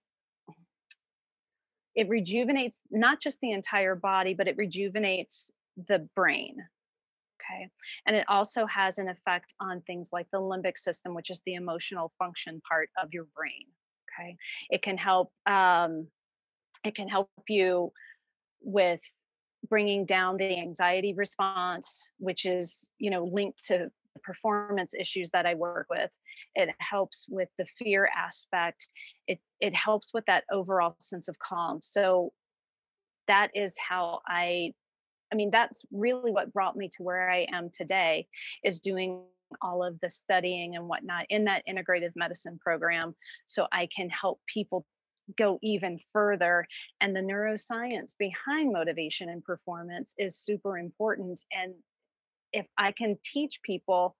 it 1.94 2.08
rejuvenates 2.08 2.80
not 2.90 3.20
just 3.20 3.38
the 3.40 3.52
entire 3.52 3.94
body, 3.94 4.34
but 4.34 4.48
it 4.48 4.56
rejuvenates 4.56 5.50
the 5.88 6.08
brain. 6.16 6.56
Okay. 7.40 7.68
And 8.06 8.16
it 8.16 8.24
also 8.28 8.66
has 8.66 8.98
an 8.98 9.08
effect 9.08 9.52
on 9.60 9.80
things 9.82 10.10
like 10.12 10.26
the 10.32 10.40
limbic 10.40 10.76
system, 10.76 11.14
which 11.14 11.30
is 11.30 11.40
the 11.46 11.54
emotional 11.54 12.12
function 12.18 12.60
part 12.68 12.90
of 13.00 13.12
your 13.12 13.26
brain. 13.36 13.66
Okay. 14.18 14.36
It 14.70 14.82
can 14.82 14.96
help, 14.96 15.32
um, 15.46 16.08
it 16.84 16.94
can 16.94 17.08
help 17.08 17.30
you 17.48 17.92
with 18.60 19.00
bringing 19.68 20.04
down 20.04 20.36
the 20.36 20.58
anxiety 20.58 21.14
response, 21.14 22.10
which 22.18 22.44
is, 22.44 22.88
you 22.98 23.10
know, 23.10 23.24
linked 23.24 23.64
to 23.66 23.90
the 24.14 24.20
performance 24.20 24.94
issues 24.98 25.30
that 25.30 25.46
I 25.46 25.54
work 25.54 25.86
with. 25.90 26.10
It 26.54 26.70
helps 26.78 27.26
with 27.28 27.48
the 27.58 27.66
fear 27.66 28.08
aspect. 28.16 28.86
It 29.26 29.40
it 29.60 29.74
helps 29.74 30.12
with 30.14 30.24
that 30.26 30.44
overall 30.50 30.96
sense 31.00 31.28
of 31.28 31.38
calm. 31.38 31.80
So 31.82 32.32
that 33.26 33.50
is 33.54 33.74
how 33.78 34.20
I 34.26 34.72
I 35.32 35.36
mean 35.36 35.50
that's 35.50 35.84
really 35.90 36.30
what 36.30 36.52
brought 36.52 36.76
me 36.76 36.88
to 36.96 37.02
where 37.02 37.30
I 37.30 37.46
am 37.52 37.70
today 37.70 38.26
is 38.62 38.80
doing 38.80 39.22
all 39.62 39.84
of 39.84 39.98
the 40.00 40.10
studying 40.10 40.76
and 40.76 40.88
whatnot 40.88 41.26
in 41.28 41.44
that 41.44 41.62
integrative 41.68 42.12
medicine 42.16 42.58
program 42.60 43.14
so 43.46 43.66
I 43.72 43.88
can 43.94 44.08
help 44.08 44.40
people 44.46 44.84
go 45.38 45.58
even 45.62 45.98
further 46.12 46.66
and 47.00 47.14
the 47.14 47.20
neuroscience 47.20 48.14
behind 48.18 48.72
motivation 48.72 49.28
and 49.28 49.44
performance 49.44 50.14
is 50.18 50.36
super 50.36 50.78
important 50.78 51.40
and 51.52 51.74
if 52.52 52.66
I 52.78 52.92
can 52.92 53.18
teach 53.24 53.60
people 53.62 54.16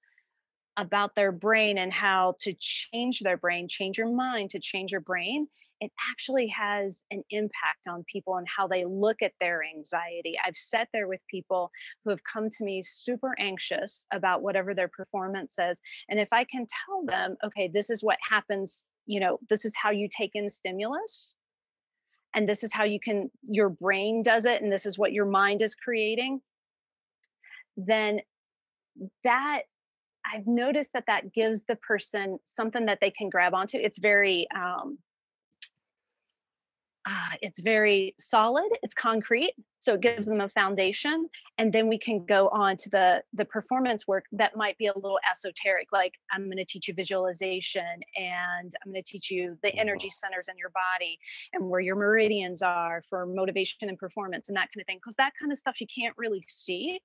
about 0.76 1.14
their 1.14 1.32
brain 1.32 1.78
and 1.78 1.92
how 1.92 2.34
to 2.40 2.52
change 2.58 3.20
their 3.20 3.37
brain, 3.37 3.68
change 3.68 3.96
your 3.96 4.12
mind 4.12 4.50
to 4.50 4.58
change 4.58 4.90
your 4.90 5.00
brain, 5.00 5.46
it 5.80 5.92
actually 6.11 6.49
has 6.49 7.04
an 7.11 7.23
impact 7.30 7.87
on 7.88 8.04
people 8.11 8.37
and 8.37 8.46
how 8.49 8.66
they 8.66 8.84
look 8.84 9.23
at 9.23 9.32
their 9.40 9.62
anxiety. 9.62 10.34
I've 10.44 10.56
sat 10.56 10.88
there 10.92 11.06
with 11.06 11.20
people 11.28 11.70
who 12.02 12.11
have 12.11 12.25
come 12.25 12.49
to 12.50 12.64
me 12.64 12.82
super 12.82 13.34
anxious 13.38 14.06
about 14.12 14.42
whatever 14.42 14.75
their 14.75 14.88
performance 14.88 15.54
says. 15.54 15.78
And 16.08 16.18
if 16.18 16.32
I 16.32 16.44
can 16.44 16.66
tell 16.87 17.04
them, 17.04 17.37
okay, 17.44 17.68
this 17.73 17.90
is 17.90 18.02
what 18.02 18.18
happens, 18.28 18.87
you 19.06 19.20
know, 19.20 19.38
this 19.49 19.64
is 19.64 19.73
how 19.80 19.90
you 19.90 20.08
take 20.08 20.32
in 20.34 20.49
stimulus, 20.49 21.34
and 22.34 22.49
this 22.49 22.64
is 22.64 22.73
how 22.73 22.84
you 22.84 22.99
can, 22.99 23.30
your 23.42 23.68
brain 23.68 24.23
does 24.23 24.46
it, 24.46 24.62
and 24.62 24.73
this 24.73 24.87
is 24.87 24.99
what 24.99 25.12
your 25.12 25.26
mind 25.26 25.62
is 25.62 25.75
creating, 25.75 26.40
then 27.76 28.20
that 29.23 29.62
I've 30.32 30.46
noticed 30.46 30.94
that 30.94 31.04
that 31.06 31.32
gives 31.32 31.62
the 31.64 31.76
person 31.76 32.38
something 32.44 32.87
that 32.87 32.99
they 33.00 33.11
can 33.11 33.28
grab 33.28 33.54
onto. 33.54 33.76
It's 33.76 33.99
very, 33.99 34.46
um, 34.54 34.99
uh, 37.06 37.37
it's 37.42 37.61
very 37.61 38.14
solid. 38.18 38.70
It's 38.82 38.94
concrete, 38.94 39.54
so 39.78 39.94
it 39.94 40.00
gives 40.00 40.26
them 40.26 40.40
a 40.40 40.49
foundation, 40.49 41.28
and 41.58 41.73
then 41.73 41.88
we 41.88 41.99
can 41.99 42.25
go 42.25 42.49
on 42.49 42.76
to 42.78 42.88
the 42.88 43.23
the 43.34 43.44
performance 43.44 44.06
work 44.06 44.25
that 44.32 44.56
might 44.56 44.78
be 44.78 44.87
a 44.87 44.94
little 44.94 45.18
esoteric. 45.30 45.88
Like 45.92 46.14
I'm 46.32 46.46
going 46.46 46.56
to 46.56 46.64
teach 46.64 46.88
you 46.88 46.94
visualization, 46.94 48.00
and 48.16 48.75
I'm 48.84 48.92
going 48.92 49.02
to 49.02 49.06
teach 49.11 49.30
you 49.30 49.58
the 49.62 49.75
energy 49.75 50.08
centers 50.08 50.49
in 50.49 50.56
your 50.56 50.70
body 50.70 51.18
and 51.52 51.68
where 51.68 51.80
your 51.80 51.96
meridians 51.96 52.62
are 52.62 53.02
for 53.08 53.26
motivation 53.26 53.88
and 53.88 53.99
performance 53.99 54.49
and 54.49 54.56
that 54.56 54.70
kind 54.73 54.80
of 54.80 54.87
thing. 54.87 54.99
Because 54.99 55.16
that 55.16 55.32
kind 55.38 55.52
of 55.52 55.58
stuff 55.58 55.80
you 55.80 55.87
can't 55.87 56.14
really 56.16 56.44
see 56.49 57.00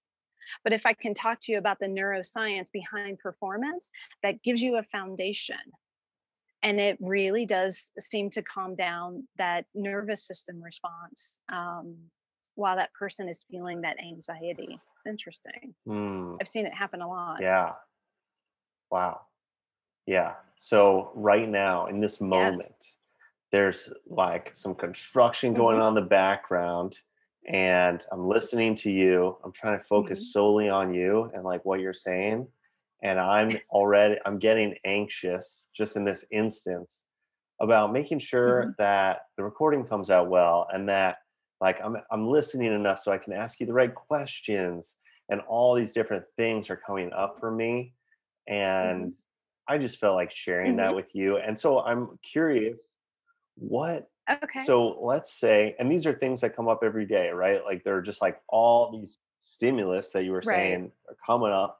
but 0.63 0.73
if 0.73 0.85
I 0.85 0.93
can 0.93 1.13
talk 1.13 1.39
to 1.41 1.51
you 1.51 1.59
about 1.59 1.77
the 1.79 1.85
neuroscience 1.85 2.71
behind 2.71 3.19
performance, 3.19 3.91
that 4.23 4.41
gives 4.41 4.61
you 4.61 4.77
a 4.77 4.83
foundation. 4.83 5.57
And 6.61 6.79
it 6.79 6.97
really 6.99 7.45
does 7.45 7.91
seem 7.99 8.29
to 8.31 8.41
calm 8.41 8.75
down 8.75 9.27
that 9.37 9.65
nervous 9.73 10.27
system 10.27 10.61
response 10.61 11.39
um, 11.51 11.95
while 12.55 12.75
that 12.75 12.93
person 12.93 13.29
is 13.29 13.45
feeling 13.49 13.81
that 13.81 13.97
anxiety. 13.99 14.67
It's 14.69 15.09
interesting. 15.09 15.73
Mm. 15.87 16.37
I've 16.41 16.47
seen 16.47 16.65
it 16.65 16.73
happen 16.73 17.01
a 17.01 17.07
lot. 17.07 17.37
Yeah. 17.41 17.73
Wow. 18.91 19.21
Yeah. 20.05 20.33
So, 20.57 21.11
right 21.15 21.47
now, 21.47 21.85
in 21.85 22.01
this 22.01 22.19
moment, 22.19 22.75
yeah. 22.81 22.85
there's 23.51 23.89
like 24.07 24.53
some 24.53 24.75
construction 24.75 25.53
going 25.53 25.75
mm-hmm. 25.75 25.83
on 25.83 25.97
in 25.97 26.03
the 26.03 26.09
background 26.09 26.97
and 27.47 28.05
I'm 28.11 28.27
listening 28.27 28.75
to 28.77 28.91
you. 28.91 29.37
I'm 29.43 29.51
trying 29.51 29.77
to 29.77 29.83
focus 29.83 30.19
mm-hmm. 30.19 30.31
solely 30.31 30.69
on 30.69 30.93
you 30.93 31.31
and 31.33 31.43
like 31.43 31.65
what 31.65 31.79
you're 31.79 31.93
saying. 31.93 32.47
And 33.03 33.19
I'm 33.19 33.57
already 33.69 34.17
I'm 34.25 34.39
getting 34.39 34.75
anxious 34.85 35.67
just 35.75 35.95
in 35.95 36.03
this 36.03 36.25
instance 36.31 37.03
about 37.61 37.93
making 37.93 38.19
sure 38.19 38.61
mm-hmm. 38.61 38.71
that 38.77 39.21
the 39.37 39.43
recording 39.43 39.85
comes 39.85 40.09
out 40.09 40.29
well 40.29 40.67
and 40.73 40.87
that 40.89 41.17
like 41.61 41.79
I'm 41.83 41.97
I'm 42.11 42.27
listening 42.27 42.73
enough 42.73 42.99
so 43.01 43.11
I 43.11 43.17
can 43.17 43.33
ask 43.33 43.59
you 43.59 43.65
the 43.65 43.73
right 43.73 43.93
questions 43.93 44.95
and 45.29 45.41
all 45.41 45.75
these 45.75 45.93
different 45.93 46.25
things 46.37 46.69
are 46.69 46.81
coming 46.85 47.11
up 47.13 47.37
for 47.39 47.51
me 47.51 47.93
and 48.47 49.05
mm-hmm. 49.05 49.73
I 49.73 49.77
just 49.77 49.99
felt 49.99 50.15
like 50.15 50.31
sharing 50.31 50.77
that 50.77 50.87
mm-hmm. 50.87 50.95
with 50.95 51.13
you. 51.13 51.37
And 51.37 51.57
so 51.57 51.79
I'm 51.79 52.17
curious 52.23 52.77
what 53.55 54.09
Okay. 54.43 54.63
So 54.63 54.99
let's 55.01 55.39
say, 55.39 55.75
and 55.79 55.91
these 55.91 56.05
are 56.05 56.13
things 56.13 56.41
that 56.41 56.55
come 56.55 56.67
up 56.67 56.81
every 56.83 57.05
day, 57.05 57.29
right? 57.29 57.63
Like 57.63 57.83
they're 57.83 58.01
just 58.01 58.21
like 58.21 58.39
all 58.47 58.91
these 58.91 59.17
stimulus 59.39 60.11
that 60.11 60.23
you 60.23 60.31
were 60.31 60.41
saying 60.41 60.81
right. 60.81 60.91
are 61.09 61.15
coming 61.25 61.51
up 61.51 61.78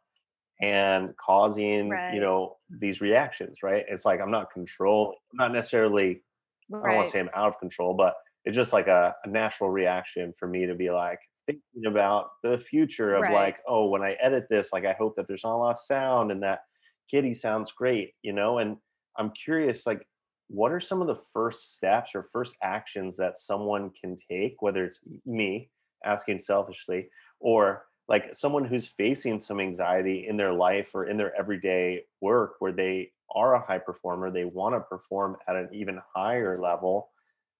and 0.62 1.16
causing, 1.18 1.90
right. 1.90 2.14
you 2.14 2.20
know, 2.20 2.58
these 2.70 3.02
reactions, 3.02 3.64
right? 3.64 3.86
It's 3.88 4.06
like 4.06 4.20
I'm 4.20 4.32
not 4.32 4.52
control, 4.52 5.16
I'm 5.32 5.38
not 5.38 5.54
necessarily, 5.54 6.22
right. 6.70 6.84
I 6.84 6.88
don't 6.88 6.96
want 6.98 7.08
to 7.08 7.12
say 7.12 7.20
I'm 7.20 7.30
out 7.34 7.48
of 7.48 7.60
control, 7.60 7.94
but 7.94 8.16
it's 8.46 8.56
just 8.56 8.74
like 8.74 8.88
a, 8.88 9.16
a, 9.24 9.28
natural 9.30 9.70
reaction 9.70 10.34
for 10.38 10.48
me 10.48 10.66
to 10.66 10.76
be 10.76 10.90
like 10.90 11.20
thinking 11.46 11.86
about 11.88 12.30
the 12.44 12.58
future 12.58 13.16
of 13.16 13.32
like, 13.32 13.58
oh, 13.68 13.88
when 13.88 14.02
I 14.02 14.14
edit 14.22 14.48
this, 14.50 14.70
like 14.72 14.86
I 14.86 14.94
hope 14.94 15.16
that 15.16 15.28
there's 15.28 15.44
not 15.44 15.56
a 15.56 15.58
lot 15.58 15.72
of 15.72 15.80
sound 15.80 16.32
and 16.32 16.42
that, 16.44 16.62
kitty 17.10 17.34
sounds 17.34 17.72
great 17.72 18.14
you 18.22 18.34
know 18.34 18.60
and 18.60 18.78
i'm 19.18 19.32
curious 19.32 19.86
like 19.86 20.06
what 20.48 20.72
are 20.72 20.80
some 20.80 21.02
of 21.02 21.08
the 21.08 21.22
first 21.34 21.76
steps 21.76 22.12
or 22.16 22.28
first 22.32 22.56
actions 22.64 23.16
that 23.18 23.38
someone 23.38 23.92
can 24.00 24.16
take 24.16 24.62
whether 24.62 24.84
it's 24.84 25.00
me 25.26 25.70
asking 26.06 26.40
selfishly 26.40 27.10
or 27.40 27.86
like 28.10 28.34
someone 28.36 28.66
who's 28.66 28.88
facing 28.88 29.38
some 29.38 29.60
anxiety 29.60 30.26
in 30.28 30.36
their 30.36 30.52
life 30.52 30.96
or 30.96 31.06
in 31.06 31.16
their 31.16 31.34
everyday 31.40 32.04
work 32.20 32.56
where 32.60 32.72
they 32.72 33.12
are 33.36 33.54
a 33.54 33.66
high 33.66 33.78
performer 33.78 34.32
they 34.32 34.46
want 34.46 34.74
to 34.74 34.80
perform 34.82 35.38
at 35.48 35.56
an 35.56 35.70
even 35.72 36.02
higher 36.14 36.60
level 36.60 37.12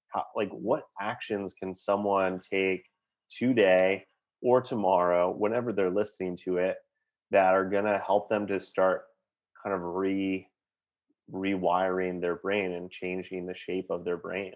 how, 0.08 0.26
like 0.36 0.50
what 0.50 0.86
actions 1.00 1.54
can 1.54 1.74
someone 1.74 2.40
take 2.40 2.84
today 3.30 4.04
or 4.42 4.60
tomorrow 4.60 5.32
whenever 5.32 5.72
they're 5.72 5.92
listening 5.92 6.36
to 6.36 6.58
it 6.58 6.78
that 7.30 7.54
are 7.54 7.70
going 7.70 7.86
to 7.86 8.02
help 8.04 8.28
them 8.28 8.48
to 8.48 8.60
start 8.60 9.04
kind 9.64 9.76
of 9.76 9.82
re 9.82 10.48
rewiring 11.32 12.20
their 12.20 12.38
brain 12.38 12.72
and 12.72 12.90
changing 12.90 13.46
the 13.46 13.54
shape 13.54 13.86
of 13.92 14.04
their 14.04 14.18
brain? 14.18 14.54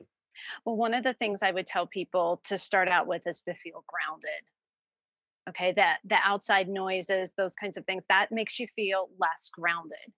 Well 0.65 0.75
one 0.75 0.95
of 0.95 1.03
the 1.03 1.13
things 1.13 1.43
i 1.43 1.51
would 1.51 1.67
tell 1.67 1.85
people 1.85 2.41
to 2.45 2.57
start 2.57 2.87
out 2.87 3.05
with 3.05 3.27
is 3.27 3.43
to 3.43 3.53
feel 3.53 3.85
grounded 3.87 4.41
okay 5.49 5.73
that 5.75 5.99
the 6.05 6.17
outside 6.23 6.67
noises 6.67 7.33
those 7.37 7.53
kinds 7.55 7.77
of 7.77 7.85
things 7.85 8.03
that 8.09 8.31
makes 8.31 8.59
you 8.59 8.67
feel 8.75 9.09
less 9.19 9.49
grounded 9.51 10.11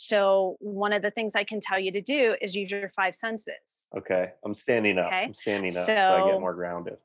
so 0.00 0.56
one 0.60 0.92
of 0.92 1.02
the 1.02 1.10
things 1.10 1.34
I 1.34 1.42
can 1.42 1.58
tell 1.60 1.78
you 1.78 1.90
to 1.90 2.00
do 2.00 2.36
is 2.40 2.54
use 2.54 2.70
your 2.70 2.88
five 2.88 3.16
senses. 3.16 3.88
Okay. 3.96 4.30
I'm 4.44 4.54
standing 4.54 4.96
up. 4.96 5.08
Okay? 5.08 5.24
I'm 5.24 5.34
standing 5.34 5.76
up 5.76 5.86
so, 5.86 5.96
so 5.96 6.14
I 6.14 6.30
get 6.30 6.40
more 6.40 6.54
grounded. 6.54 6.98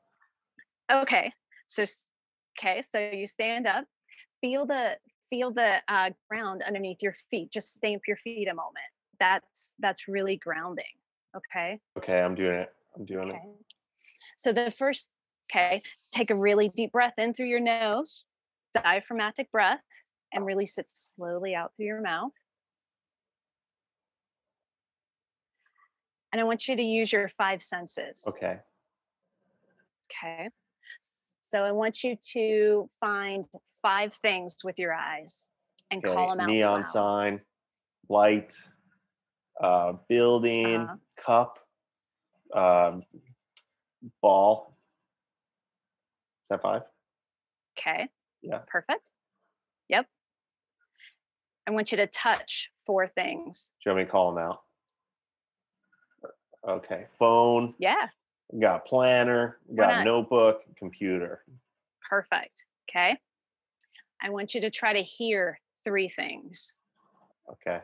Okay. 0.88 1.32
So 1.66 1.84
okay, 2.58 2.82
so 2.88 2.98
you 2.98 3.26
stand 3.26 3.66
up, 3.66 3.84
feel 4.40 4.66
the 4.66 4.96
feel 5.30 5.50
the 5.50 5.82
uh, 5.88 6.10
ground 6.30 6.62
underneath 6.66 6.98
your 7.00 7.14
feet. 7.30 7.50
Just 7.50 7.74
stamp 7.74 8.02
your 8.06 8.16
feet 8.18 8.48
a 8.48 8.54
moment. 8.54 8.76
That's 9.18 9.74
that's 9.78 10.08
really 10.08 10.36
grounding. 10.36 10.84
Okay. 11.36 11.80
Okay, 11.98 12.20
I'm 12.20 12.34
doing 12.34 12.54
it. 12.54 12.68
I'm 12.96 13.04
doing 13.04 13.30
okay. 13.30 13.38
it. 13.38 13.74
So 14.36 14.52
the 14.52 14.70
first, 14.70 15.08
okay, 15.54 15.82
take 16.12 16.30
a 16.30 16.34
really 16.34 16.68
deep 16.68 16.92
breath 16.92 17.14
in 17.18 17.34
through 17.34 17.46
your 17.46 17.60
nose, 17.60 18.24
diaphragmatic 18.74 19.50
breath, 19.52 19.80
and 20.32 20.44
release 20.44 20.78
it 20.78 20.90
slowly 20.92 21.54
out 21.54 21.72
through 21.76 21.86
your 21.86 22.02
mouth. 22.02 22.32
and 26.34 26.40
I 26.40 26.44
want 26.44 26.66
you 26.66 26.74
to 26.74 26.82
use 26.82 27.12
your 27.12 27.30
five 27.38 27.62
senses. 27.62 28.24
Okay. 28.26 28.58
Okay. 30.10 30.48
So 31.42 31.60
I 31.60 31.70
want 31.70 32.02
you 32.02 32.16
to 32.32 32.90
find 32.98 33.46
five 33.82 34.12
things 34.20 34.56
with 34.64 34.76
your 34.76 34.92
eyes 34.92 35.46
and 35.92 36.04
okay. 36.04 36.12
call 36.12 36.30
them 36.30 36.40
out. 36.40 36.48
Neon 36.48 36.80
loud. 36.80 36.86
sign, 36.88 37.40
light, 38.08 38.52
uh, 39.62 39.92
building, 40.08 40.80
uh-huh. 40.80 40.96
cup, 41.16 41.58
um, 42.52 43.04
ball. 44.20 44.73
Is 46.44 46.48
that 46.50 46.60
five? 46.62 46.82
Okay. 47.78 48.06
Yeah. 48.42 48.58
Perfect. 48.66 49.10
Yep. 49.88 50.06
I 51.66 51.70
want 51.70 51.90
you 51.90 51.96
to 51.96 52.06
touch 52.06 52.70
four 52.84 53.06
things. 53.06 53.70
Do 53.82 53.90
you 53.90 53.94
want 53.94 54.02
me 54.02 54.04
to 54.04 54.10
call 54.10 54.34
them 54.34 54.44
out? 54.44 54.60
Okay. 56.68 57.06
Phone. 57.18 57.74
Yeah. 57.78 58.08
Got 58.60 58.84
planner, 58.84 59.58
got 59.74 60.04
notebook, 60.04 60.60
computer. 60.78 61.42
Perfect. 62.08 62.66
Okay. 62.88 63.16
I 64.22 64.28
want 64.28 64.54
you 64.54 64.60
to 64.60 64.70
try 64.70 64.92
to 64.92 65.02
hear 65.02 65.58
three 65.82 66.10
things. 66.10 66.74
Okay. 67.50 67.80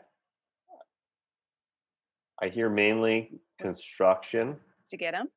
I 2.42 2.48
hear 2.48 2.68
mainly 2.68 3.40
construction. 3.58 4.48
Did 4.48 4.92
you 4.92 4.98
get 4.98 5.12
them? 5.12 5.28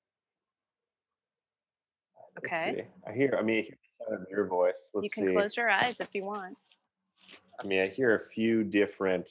Okay. 2.38 2.88
I 3.08 3.12
hear, 3.12 3.36
I 3.38 3.44
mean, 3.44 3.60
I 3.60 3.62
hear 3.62 3.78
the 4.00 4.06
sound 4.06 4.22
of 4.24 4.28
your 4.30 4.48
voice. 4.48 4.90
Let's 4.94 5.06
you 5.06 5.10
can 5.10 5.28
see. 5.28 5.34
close 5.34 5.56
your 5.56 5.70
eyes 5.70 6.00
if 6.00 6.10
you 6.14 6.24
want. 6.24 6.58
I 7.60 7.66
mean, 7.66 7.82
I 7.82 7.88
hear 7.88 8.16
a 8.16 8.20
few 8.20 8.64
different 8.64 9.30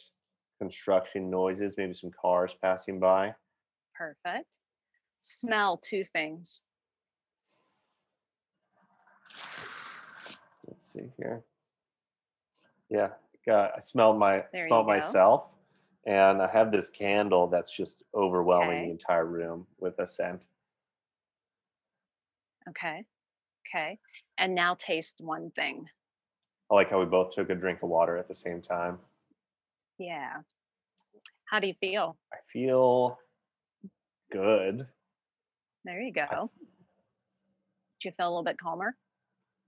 construction 0.59 1.29
noises, 1.29 1.75
maybe 1.77 1.93
some 1.93 2.11
cars 2.19 2.55
passing 2.63 3.01
by. 3.01 3.35
Perfect. 3.95 4.59
Smell 5.21 5.79
two 5.79 6.05
things. 6.05 6.63
Let's 10.67 10.93
see 10.93 11.11
here. 11.17 11.45
Yeah, 12.89 13.09
got 13.47 13.73
I 13.77 13.81
smelled 13.81 14.19
my 14.19 14.45
there 14.53 14.67
smelled 14.67 14.87
myself 14.87 15.47
and 16.07 16.43
I 16.43 16.51
have 16.51 16.73
this 16.73 16.91
candle 16.91 17.47
that's 17.47 17.75
just 17.75 18.03
overwhelming 18.15 18.71
okay. 18.71 18.85
the 18.87 18.91
entire 18.91 19.27
room 19.27 19.67
with 19.79 19.99
a 19.99 20.07
scent. 20.07 20.47
Okay. 22.69 23.05
Okay. 23.69 23.99
And 24.39 24.55
now 24.55 24.77
taste 24.79 25.21
one 25.21 25.51
thing. 25.51 25.87
I 26.71 26.75
like 26.75 26.91
how 26.91 27.01
we 27.01 27.07
both 27.07 27.35
took 27.35 27.51
a 27.51 27.55
drink 27.55 27.83
of 27.83 27.89
water 27.89 28.17
at 28.17 28.29
the 28.29 28.35
same 28.35 28.63
time. 28.63 28.99
Yeah. 29.99 30.39
How 31.45 31.61
do 31.61 31.67
you 31.67 31.75
feel? 31.81 32.17
I 32.33 32.39
feel 32.53 33.19
good. 34.31 34.87
There 35.85 36.01
you 36.01 36.13
go. 36.13 36.23
I, 36.23 36.37
Did 38.01 38.05
you 38.05 38.11
feel 38.13 38.27
a 38.27 38.31
little 38.31 38.45
bit 38.45 38.59
calmer? 38.59 38.97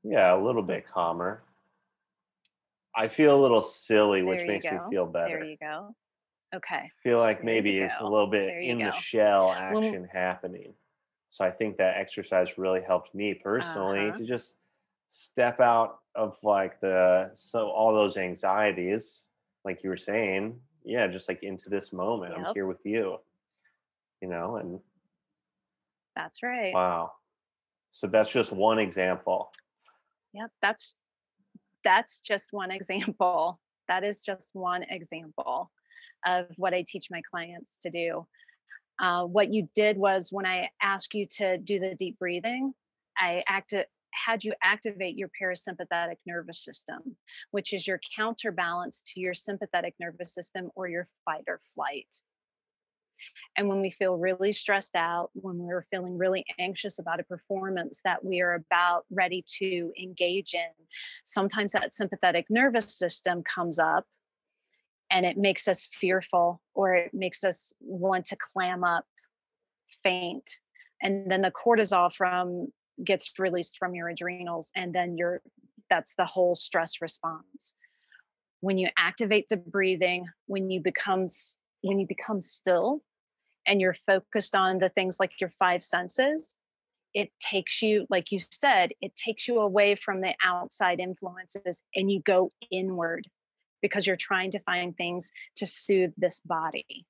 Yeah, 0.03 0.35
a 0.35 0.41
little 0.41 0.63
bit 0.63 0.87
calmer. 0.89 1.43
I 2.97 3.09
feel 3.09 3.39
a 3.39 3.41
little 3.41 3.63
silly, 3.63 4.21
there 4.21 4.29
which 4.29 4.47
makes 4.47 4.65
go. 4.65 4.73
me 4.73 4.79
feel 4.91 5.07
better. 5.07 5.39
There 5.39 5.45
you 5.45 5.57
go. 5.61 5.95
Okay. 6.55 6.77
I 6.77 6.91
feel 7.03 7.19
like 7.19 7.39
there 7.39 7.47
maybe 7.47 7.79
it's 7.79 8.01
a 8.01 8.05
little 8.05 8.29
bit 8.29 8.63
in 8.63 8.79
go. 8.79 8.87
the 8.87 8.93
shell 8.93 9.51
action 9.51 10.09
happening. 10.13 10.75
So 11.35 11.45
I 11.45 11.51
think 11.51 11.79
that 11.79 11.97
exercise 11.97 12.59
really 12.59 12.81
helped 12.81 13.13
me 13.15 13.35
personally 13.35 14.09
uh-huh. 14.09 14.19
to 14.19 14.25
just 14.25 14.55
step 15.09 15.59
out 15.59 15.99
of 16.15 16.37
like 16.45 16.81
the 16.81 17.31
so 17.33 17.71
all 17.71 17.93
those 17.93 18.17
anxieties, 18.17 19.29
like 19.65 19.83
you 19.83 19.91
were 19.91 19.97
saying, 19.97 20.61
yeah, 20.85 21.09
just 21.09 21.29
like 21.29 21.43
into 21.43 21.69
this 21.69 21.93
moment. 21.93 22.35
Yep. 22.37 22.47
I'm 22.47 22.55
here 22.55 22.67
with 22.67 22.85
you 22.85 23.19
you 24.25 24.31
know, 24.31 24.57
and 24.57 24.81
that's 26.17 26.43
right. 26.43 26.73
Wow. 26.73 27.13
So 27.91 28.07
that's 28.07 28.31
just 28.31 28.53
one 28.53 28.79
example. 28.79 29.51
Yep, 30.33 30.51
that's 30.63 30.95
that's 31.85 32.21
just 32.21 32.47
one 32.51 32.71
example. 32.79 33.61
That 33.87 34.03
is 34.03 34.23
just 34.23 34.49
one 34.55 34.83
example 34.85 35.71
of 36.25 36.47
what 36.57 36.73
I 36.73 36.87
teach 36.89 37.09
my 37.11 37.21
clients 37.31 37.77
to 37.83 37.91
do. 37.91 38.27
Uh, 39.01 39.25
what 39.25 39.53
you 39.53 39.69
did 39.75 39.97
was 39.97 40.29
when 40.31 40.47
I 40.47 40.71
asked 40.81 41.15
you 41.15 41.27
to 41.39 41.59
do 41.59 41.81
the 41.81 41.95
deep 41.95 42.19
breathing, 42.19 42.73
I 43.17 43.43
had 43.49 44.45
you 44.45 44.55
activate 44.63 45.17
your 45.17 45.31
parasympathetic 45.41 46.17
nervous 46.27 46.65
system, 46.65 47.17
which 47.51 47.73
is 47.73 47.87
your 47.87 48.01
counterbalance 48.17 49.03
to 49.09 49.21
your 49.21 49.35
sympathetic 49.35 49.95
nervous 49.99 50.33
system 50.33 50.71
or 50.75 50.89
your 50.89 51.07
fight 51.25 51.45
or 51.49 51.61
flight. 51.75 52.09
And 53.57 53.69
when 53.69 53.81
we 53.81 53.91
feel 53.91 54.17
really 54.17 54.53
stressed 54.53 54.97
out, 54.97 55.31
when 55.35 55.59
we're 55.59 55.87
feeling 55.91 56.19
really 56.19 56.45
anxious 56.59 56.99
about 56.99 57.21
a 57.21 57.25
performance 57.25 58.01
that 58.05 58.25
we 58.25 58.41
are 58.41 58.55
about 58.55 59.05
ready 59.11 59.45
to 59.59 59.93
engage 60.01 60.55
in, 60.55 60.87
sometimes 61.25 61.73
that 61.73 61.95
sympathetic 61.95 62.47
nervous 62.51 62.97
system 62.99 63.43
comes 63.43 63.79
up 63.79 64.07
and 65.15 65.25
it 65.25 65.39
makes 65.39 65.67
us 65.69 65.87
fearful 65.87 66.61
or 66.75 66.95
it 66.95 67.15
makes 67.15 67.43
us 67.43 67.73
want 67.81 68.27
to 68.27 68.37
clam 68.37 68.85
up, 68.85 69.07
faint. 70.03 70.59
And 71.01 71.31
then 71.31 71.41
the 71.41 71.51
cortisol 71.51 72.13
from 72.13 72.69
gets 73.03 73.31
released 73.39 73.79
from 73.79 73.95
your 73.95 74.09
adrenals 74.09 74.71
and 74.77 74.95
then 74.95 75.17
you're 75.17 75.41
that's 75.91 76.15
the 76.15 76.25
whole 76.25 76.55
stress 76.55 77.03
response 77.03 77.75
when 78.61 78.79
you 78.79 78.89
activate 78.97 79.49
the 79.49 79.57
breathing 79.57 80.25
when 80.47 80.71
you 80.71 80.81
become 80.81 81.27
when 81.83 81.99
you 81.99 82.07
become 82.07 82.41
still 82.41 83.03
and 83.67 83.81
you're 83.81 83.97
focused 84.07 84.55
on 84.55 84.79
the 84.79 84.89
things 84.91 85.17
like 85.19 85.41
your 85.41 85.51
five 85.51 85.83
senses, 85.83 86.57
it 87.15 87.31
takes 87.41 87.81
you, 87.83 88.07
like 88.11 88.33
you 88.33 88.41
said, 88.51 88.93
it 89.01 89.15
takes 89.15 89.47
you 89.47 89.61
away 89.61 89.95
from 89.95 90.21
the 90.21 90.35
outside 90.45 91.01
influences 91.01 91.83
and 91.95 92.11
you 92.11 92.21
go 92.23 92.53
inward 92.71 93.27
because 93.85 94.07
you're 94.07 94.17
trying 94.17 94.51
to 94.51 94.59
find 94.61 94.97
things 94.97 95.31
to 95.57 95.67
soothe 95.67 96.15
this 96.17 96.41
body. 96.41 97.05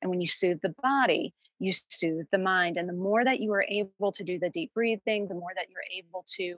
And 0.00 0.08
when 0.08 0.18
you 0.18 0.26
soothe 0.26 0.60
the 0.62 0.74
body, 0.82 1.34
you 1.58 1.72
soothe 1.90 2.24
the 2.32 2.38
mind. 2.38 2.78
And 2.78 2.88
the 2.88 2.94
more 2.94 3.22
that 3.22 3.40
you 3.40 3.52
are 3.52 3.66
able 3.68 4.10
to 4.12 4.24
do 4.24 4.38
the 4.38 4.48
deep 4.48 4.72
breathing, 4.72 5.28
the 5.28 5.34
more 5.34 5.50
that 5.54 5.66
you're 5.68 5.84
able 5.94 6.24
to 6.38 6.56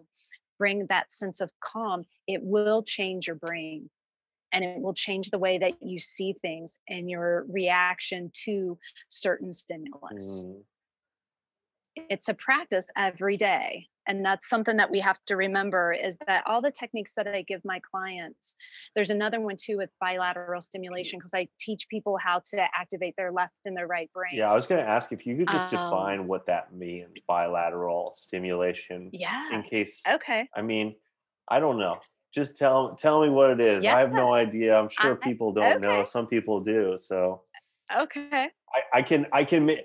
bring 0.61 0.87
that 0.91 1.11
sense 1.11 1.41
of 1.41 1.51
calm, 1.59 2.05
it 2.29 2.41
will 2.41 2.85
change 2.85 3.27
your 3.27 3.35
brain 3.35 3.91
and 4.53 4.65
it 4.65 4.81
will 4.81 4.95
change 4.95 5.31
the 5.31 5.41
way 5.41 5.59
that 5.59 5.83
you 5.83 5.99
see 5.99 6.37
things 6.41 6.79
and 6.89 7.11
your 7.11 7.47
reaction 7.49 8.31
to 8.45 8.79
certain 9.09 9.53
stimulus. 9.53 10.45
Mm. 10.47 10.63
It's 11.97 12.29
a 12.29 12.35
practice 12.35 12.89
every 12.97 13.37
day, 13.37 13.89
and 14.11 14.25
that's 14.25 14.49
something 14.49 14.77
that 14.77 14.91
we 14.91 14.99
have 14.99 15.19
to 15.27 15.37
remember 15.37 15.93
is 15.93 16.17
that 16.27 16.43
all 16.47 16.61
the 16.61 16.71
techniques 16.73 17.13
that 17.15 17.29
i 17.29 17.43
give 17.43 17.61
my 17.65 17.81
clients 17.91 18.57
there's 18.95 19.11
another 19.11 19.41
one 19.41 19.57
too 19.57 19.77
with 19.77 19.91
bilateral 20.01 20.61
stimulation 20.61 21.19
because 21.19 21.33
i 21.33 21.47
teach 21.61 21.87
people 21.89 22.19
how 22.19 22.41
to 22.45 22.61
activate 22.75 23.15
their 23.17 23.31
left 23.31 23.55
and 23.65 23.77
their 23.77 23.87
right 23.87 24.11
brain 24.13 24.33
Yeah, 24.35 24.51
I 24.51 24.55
was 24.55 24.67
going 24.67 24.83
to 24.85 24.89
ask 24.89 25.13
if 25.13 25.27
you 25.27 25.37
could 25.37 25.49
just 25.49 25.73
Um, 25.73 25.79
define 25.79 26.27
what 26.27 26.47
that 26.47 26.73
means, 26.75 27.15
bilateral 27.29 28.13
stimulation, 28.13 29.11
yeah 29.13 29.55
in 29.55 29.63
case. 29.63 30.03
okay 30.17 30.49
I 30.55 30.63
mean, 30.63 30.97
I 31.49 31.61
don't 31.61 31.79
know. 31.79 31.97
Just 32.33 32.57
tell 32.57 32.95
tell 32.95 33.23
me 33.23 33.29
what 33.29 33.51
it 33.51 33.61
is. 33.61 33.85
yeah. 33.85 33.95
I 33.97 34.01
have 34.01 34.13
no 34.13 34.33
idea. 34.33 34.77
I'm 34.79 34.89
sure 34.89 35.13
I- 35.21 35.25
people 35.29 35.53
don't 35.53 35.81
know. 35.81 36.05
Some 36.05 36.27
people 36.27 36.61
do. 36.61 36.97
So 36.99 37.43
okay 38.05 38.49
I, 38.77 38.99
I 38.99 39.03
can 39.03 39.27
I 39.33 39.43
can 39.45 39.67
make 39.67 39.83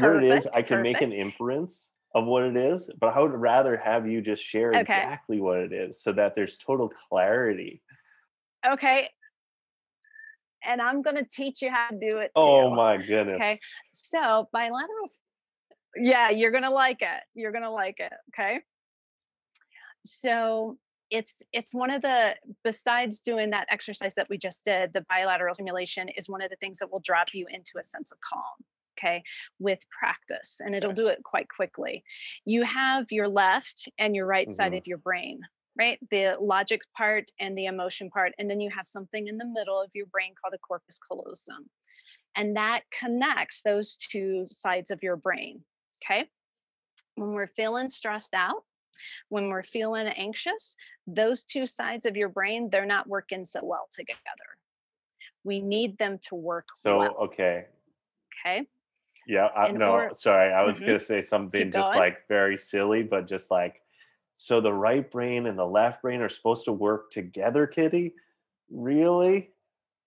what 0.00 0.16
it 0.16 0.24
is. 0.24 0.46
I 0.58 0.62
can 0.62 0.82
make 0.82 1.00
an 1.00 1.12
inference 1.12 1.92
of 2.16 2.24
what 2.24 2.42
it 2.44 2.56
is, 2.56 2.90
but 2.98 3.14
I 3.14 3.20
would 3.20 3.30
rather 3.32 3.76
have 3.76 4.08
you 4.08 4.20
just 4.22 4.42
share 4.42 4.72
Okay. 4.74 4.80
exactly 4.80 5.38
what 5.40 5.58
it 5.58 5.72
is, 5.72 6.02
so 6.02 6.12
that 6.14 6.34
there's 6.34 6.56
total 6.58 6.88
clarity. 6.88 7.82
okay 8.66 9.08
and 10.64 10.80
i'm 10.80 11.02
going 11.02 11.14
to 11.14 11.24
teach 11.24 11.62
you 11.62 11.70
how 11.70 11.88
to 11.90 11.98
do 12.00 12.18
it 12.18 12.32
Oh 12.34 12.70
too. 12.70 12.74
my 12.74 12.96
goodness. 12.96 13.42
Okay. 13.42 13.58
So 13.92 14.48
bilateral, 14.52 15.10
yeah, 15.96 16.30
you're 16.30 16.50
gonna 16.50 16.70
like 16.70 17.02
it. 17.02 17.22
You're 17.34 17.52
gonna 17.52 17.70
like 17.70 18.00
it. 18.00 18.12
Okay. 18.30 18.60
So 20.06 20.78
it's 21.10 21.42
it's 21.52 21.72
one 21.72 21.90
of 21.90 22.02
the 22.02 22.34
besides 22.64 23.20
doing 23.20 23.50
that 23.50 23.66
exercise 23.70 24.14
that 24.16 24.28
we 24.28 24.38
just 24.38 24.64
did, 24.64 24.92
the 24.92 25.04
bilateral 25.08 25.54
stimulation 25.54 26.08
is 26.10 26.28
one 26.28 26.42
of 26.42 26.50
the 26.50 26.56
things 26.56 26.78
that 26.78 26.90
will 26.90 27.00
drop 27.00 27.28
you 27.32 27.46
into 27.48 27.78
a 27.78 27.84
sense 27.84 28.10
of 28.10 28.18
calm. 28.20 28.42
Okay, 28.98 29.22
with 29.58 29.80
practice, 29.90 30.60
and 30.60 30.74
it'll 30.74 30.90
Okay. 30.90 31.02
do 31.02 31.06
it 31.08 31.22
quite 31.24 31.48
quickly. 31.48 32.04
You 32.44 32.62
have 32.64 33.12
your 33.12 33.28
left 33.28 33.88
and 33.98 34.14
your 34.16 34.26
right 34.26 34.50
side 34.50 34.72
Mhm. 34.72 34.78
of 34.78 34.86
your 34.86 34.98
brain, 34.98 35.40
right? 35.78 35.98
The 36.10 36.36
logic 36.40 36.80
part 36.96 37.30
and 37.38 37.56
the 37.56 37.66
emotion 37.66 38.10
part, 38.10 38.32
and 38.38 38.48
then 38.48 38.60
you 38.60 38.70
have 38.70 38.86
something 38.86 39.26
in 39.26 39.38
the 39.38 39.44
middle 39.46 39.80
of 39.80 39.90
your 39.94 40.06
brain 40.06 40.34
called 40.34 40.54
the 40.54 40.58
corpus 40.58 40.98
callosum 40.98 41.68
and 42.36 42.56
that 42.56 42.82
connects 42.90 43.62
those 43.62 43.96
two 43.96 44.46
sides 44.50 44.90
of 44.90 45.02
your 45.02 45.16
brain. 45.16 45.64
Okay. 46.04 46.30
When 47.14 47.32
we're 47.32 47.46
feeling 47.48 47.88
stressed 47.88 48.34
out, 48.34 48.62
when 49.28 49.48
we're 49.48 49.62
feeling 49.62 50.06
anxious, 50.06 50.76
those 51.06 51.44
two 51.44 51.66
sides 51.66 52.06
of 52.06 52.16
your 52.16 52.28
brain, 52.28 52.68
they're 52.70 52.86
not 52.86 53.08
working 53.08 53.44
so 53.44 53.60
well 53.64 53.88
together. 53.90 54.18
We 55.44 55.60
need 55.60 55.96
them 55.98 56.18
to 56.28 56.34
work 56.34 56.66
So 56.74 56.96
well. 56.96 57.16
okay. 57.20 57.66
Okay. 58.44 58.68
Yeah, 59.26 59.46
I, 59.46 59.68
In 59.70 59.78
no, 59.78 59.92
or- 59.92 60.14
sorry. 60.14 60.52
I 60.52 60.62
was 60.62 60.78
Mhm. 60.80 60.86
gonna 60.86 61.00
say 61.00 61.20
something 61.20 61.72
just 61.72 61.96
like 61.96 62.26
very 62.28 62.56
silly, 62.56 63.02
but 63.02 63.26
just 63.26 63.50
like, 63.50 63.82
so 64.36 64.60
the 64.60 64.72
right 64.72 65.10
brain 65.10 65.46
and 65.46 65.58
the 65.58 65.66
left 65.66 66.02
brain 66.02 66.20
are 66.20 66.28
supposed 66.28 66.64
to 66.66 66.72
work 66.72 67.10
together, 67.10 67.66
Kitty? 67.66 68.14
Really? 68.70 69.52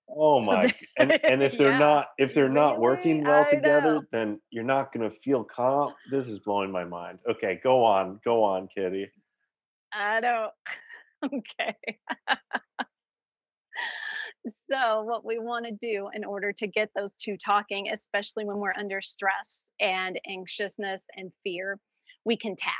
Oh 0.07 0.39
my! 0.41 0.73
And 0.97 1.19
and 1.25 1.43
if 1.43 1.57
they're 1.57 1.71
Yeah, 1.71 1.77
not 1.79 2.07
if 2.17 2.33
they're 2.33 2.49
not 2.49 2.79
working 2.79 3.23
well 3.25 3.41
I 3.45 3.51
together, 3.51 3.95
know. 3.95 4.05
then 4.11 4.41
you're 4.51 4.63
not 4.63 4.91
gonna 4.93 5.11
feel 5.11 5.43
calm. 5.43 5.93
This 6.09 6.27
is 6.27 6.39
blowing 6.39 6.71
my 6.71 6.85
mind. 6.85 7.19
Okay, 7.27 7.59
go 7.61 7.83
on, 7.83 8.19
go 8.23 8.43
on, 8.43 8.67
Kitty. 8.69 9.11
I 9.91 10.21
don't. 10.21 10.53
Okay. 11.33 11.75
so, 14.71 15.03
what 15.03 15.25
we 15.25 15.37
want 15.37 15.65
to 15.65 15.71
do 15.71 16.09
in 16.13 16.23
order 16.23 16.53
to 16.53 16.67
get 16.67 16.89
those 16.95 17.15
two 17.15 17.37
talking, 17.37 17.89
especially 17.89 18.45
when 18.45 18.57
we're 18.57 18.73
under 18.77 19.01
stress 19.01 19.69
and 19.79 20.19
anxiousness 20.27 21.03
and 21.15 21.31
fear, 21.43 21.79
we 22.25 22.37
can 22.37 22.55
tap. 22.55 22.73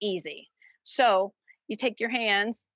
Easy. 0.00 0.48
So, 0.84 1.32
you 1.68 1.76
take 1.76 2.00
your 2.00 2.10
hands. 2.10 2.68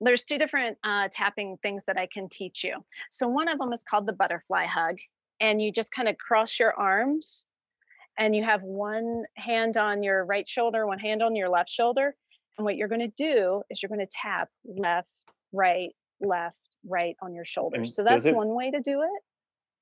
There's 0.00 0.24
two 0.24 0.38
different 0.38 0.78
uh, 0.84 1.08
tapping 1.10 1.58
things 1.62 1.82
that 1.86 1.98
I 1.98 2.08
can 2.12 2.28
teach 2.28 2.64
you. 2.64 2.84
So, 3.10 3.26
one 3.26 3.48
of 3.48 3.58
them 3.58 3.72
is 3.72 3.82
called 3.82 4.06
the 4.06 4.12
butterfly 4.12 4.66
hug, 4.66 4.98
and 5.40 5.60
you 5.60 5.72
just 5.72 5.90
kind 5.90 6.08
of 6.08 6.18
cross 6.18 6.58
your 6.58 6.74
arms 6.78 7.46
and 8.18 8.36
you 8.36 8.44
have 8.44 8.62
one 8.62 9.24
hand 9.36 9.78
on 9.78 10.02
your 10.02 10.24
right 10.24 10.46
shoulder, 10.46 10.86
one 10.86 10.98
hand 10.98 11.22
on 11.22 11.34
your 11.34 11.48
left 11.48 11.70
shoulder. 11.70 12.14
And 12.58 12.64
what 12.66 12.76
you're 12.76 12.88
going 12.88 13.00
to 13.00 13.08
do 13.16 13.62
is 13.70 13.82
you're 13.82 13.88
going 13.88 14.06
to 14.06 14.12
tap 14.12 14.50
left, 14.66 15.08
right, 15.52 15.94
left, 16.20 16.56
right 16.86 17.16
on 17.22 17.34
your 17.34 17.44
shoulders. 17.44 17.78
And 17.78 17.88
So 17.90 18.02
that's 18.04 18.26
it- 18.26 18.34
one 18.34 18.54
way 18.54 18.70
to 18.70 18.80
do 18.80 19.02
it. 19.02 19.22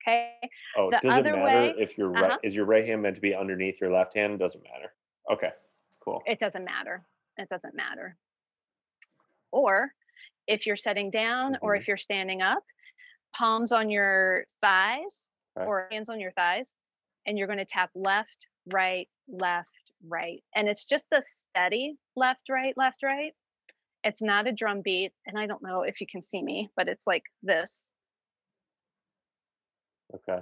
Okay. 0.01 0.33
Oh, 0.77 0.89
The 0.91 0.99
does 1.01 1.17
it 1.19 1.23
matter 1.25 1.43
way- 1.43 1.73
if 1.77 1.97
your 1.97 2.09
right 2.09 2.23
uh-huh. 2.31 2.37
is 2.43 2.55
your 2.55 2.65
right 2.65 2.85
hand 2.85 3.01
meant 3.01 3.15
to 3.15 3.21
be 3.21 3.35
underneath 3.35 3.81
your 3.81 3.91
left 3.91 4.15
hand? 4.15 4.39
Doesn't 4.39 4.63
matter. 4.63 4.93
Okay, 5.29 5.51
cool. 5.99 6.23
It 6.25 6.39
doesn't 6.39 6.63
matter. 6.63 7.05
It 7.37 7.49
doesn't 7.49 7.75
matter. 7.75 8.17
Or 9.51 9.93
if 10.47 10.65
you're 10.65 10.75
sitting 10.77 11.09
down 11.11 11.57
or 11.61 11.73
Mhm. 11.73 11.79
if 11.79 11.87
you're 11.87 11.97
standing 11.97 12.41
up, 12.41 12.63
palms 13.35 13.71
on 13.71 13.89
your 13.89 14.45
thighs 14.61 15.29
Okay. 15.57 15.65
or 15.67 15.87
hands 15.91 16.09
on 16.09 16.19
your 16.19 16.31
thighs, 16.31 16.77
and 17.25 17.37
you're 17.37 17.47
going 17.47 17.59
to 17.59 17.65
tap 17.65 17.91
left, 17.93 18.47
right, 18.67 19.09
left, 19.27 19.91
right. 20.07 20.43
And 20.55 20.67
it's 20.69 20.85
just 20.87 21.07
the 21.09 21.21
steady 21.21 21.97
left, 22.15 22.49
right, 22.49 22.75
left, 22.77 23.03
right. 23.03 23.35
It's 24.03 24.21
not 24.21 24.47
a 24.47 24.51
drum 24.51 24.81
beat. 24.81 25.11
And 25.25 25.37
I 25.37 25.45
don't 25.45 25.63
know 25.63 25.81
if 25.81 26.01
you 26.01 26.07
can 26.07 26.21
see 26.21 26.41
me, 26.41 26.69
but 26.75 26.87
it's 26.87 27.05
like 27.05 27.23
this. 27.43 27.91
Okay. 30.13 30.41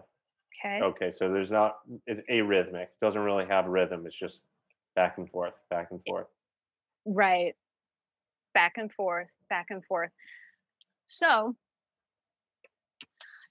Okay. 0.66 0.82
Okay, 0.82 1.12
so 1.12 1.32
there's 1.32 1.52
not 1.52 1.78
it's 2.06 2.22
arrhythmic. 2.30 2.88
Doesn't 3.02 3.22
really 3.22 3.46
have 3.46 3.66
rhythm. 3.66 4.06
It's 4.06 4.18
just 4.18 4.42
back 4.96 5.18
and 5.18 5.30
forth, 5.30 5.54
back 5.70 5.90
and 5.92 6.02
forth. 6.08 6.28
Right. 7.06 7.56
Back 8.54 8.74
and 8.78 8.92
forth, 8.92 9.28
back 9.50 9.68
and 9.70 9.86
forth. 9.86 10.10
So, 11.06 11.56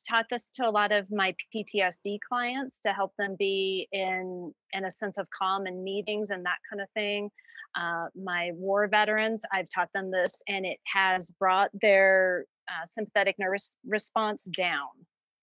taught 0.08 0.26
this 0.30 0.46
to 0.54 0.68
a 0.68 0.70
lot 0.70 0.92
of 0.92 1.10
my 1.10 1.34
PTSD 1.54 2.18
clients 2.28 2.80
to 2.80 2.92
help 2.92 3.12
them 3.16 3.36
be 3.38 3.88
in 3.92 4.52
in 4.72 4.84
a 4.84 4.90
sense 4.90 5.16
of 5.16 5.28
calm 5.30 5.66
in 5.66 5.82
meetings 5.84 6.30
and 6.30 6.44
that 6.44 6.58
kind 6.68 6.82
of 6.82 6.90
thing. 6.90 7.30
Uh, 7.76 8.06
my 8.16 8.52
war 8.54 8.88
veterans, 8.88 9.42
I've 9.52 9.68
taught 9.68 9.92
them 9.92 10.10
this, 10.10 10.42
and 10.48 10.64
it 10.64 10.78
has 10.92 11.30
brought 11.38 11.70
their 11.82 12.46
uh, 12.68 12.86
sympathetic 12.86 13.36
nervous 13.38 13.76
response 13.86 14.44
down. 14.44 14.88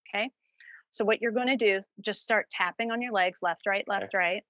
Okay. 0.10 0.30
So 0.90 1.06
what 1.06 1.22
you're 1.22 1.32
going 1.32 1.48
to 1.48 1.58
do, 1.58 1.82
just 2.02 2.22
start 2.22 2.48
tapping 2.50 2.92
on 2.92 3.02
your 3.02 3.12
legs, 3.12 3.40
left, 3.42 3.68
right, 3.68 3.86
left, 3.88 4.14
right. 4.14 4.44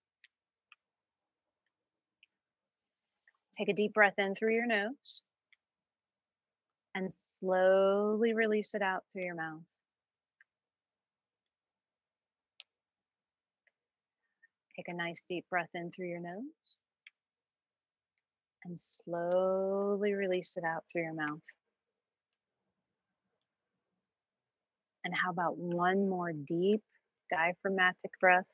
Take 3.58 3.70
a 3.70 3.74
deep 3.74 3.94
breath 3.94 4.18
in 4.18 4.34
through 4.34 4.56
your 4.56 4.66
nose 4.66 5.22
and 6.96 7.12
slowly 7.12 8.34
release 8.34 8.74
it 8.76 8.82
out 8.82 9.04
through 9.12 9.26
your 9.26 9.36
mouth. 9.36 9.62
Take 14.76 14.88
a 14.88 14.94
nice 14.94 15.24
deep 15.28 15.46
breath 15.50 15.70
in 15.76 15.92
through 15.92 16.08
your 16.08 16.22
nose 16.22 16.44
and 18.66 18.80
slowly 18.80 20.14
release 20.14 20.58
it 20.58 20.64
out 20.64 20.84
through 20.92 21.04
your 21.04 21.14
mouth. 21.14 21.42
And 25.04 25.14
how 25.16 25.32
about 25.32 25.58
one 25.58 26.10
more 26.10 26.32
deep 26.32 26.84
diaphragmatic 27.30 28.12
breath? 28.20 28.48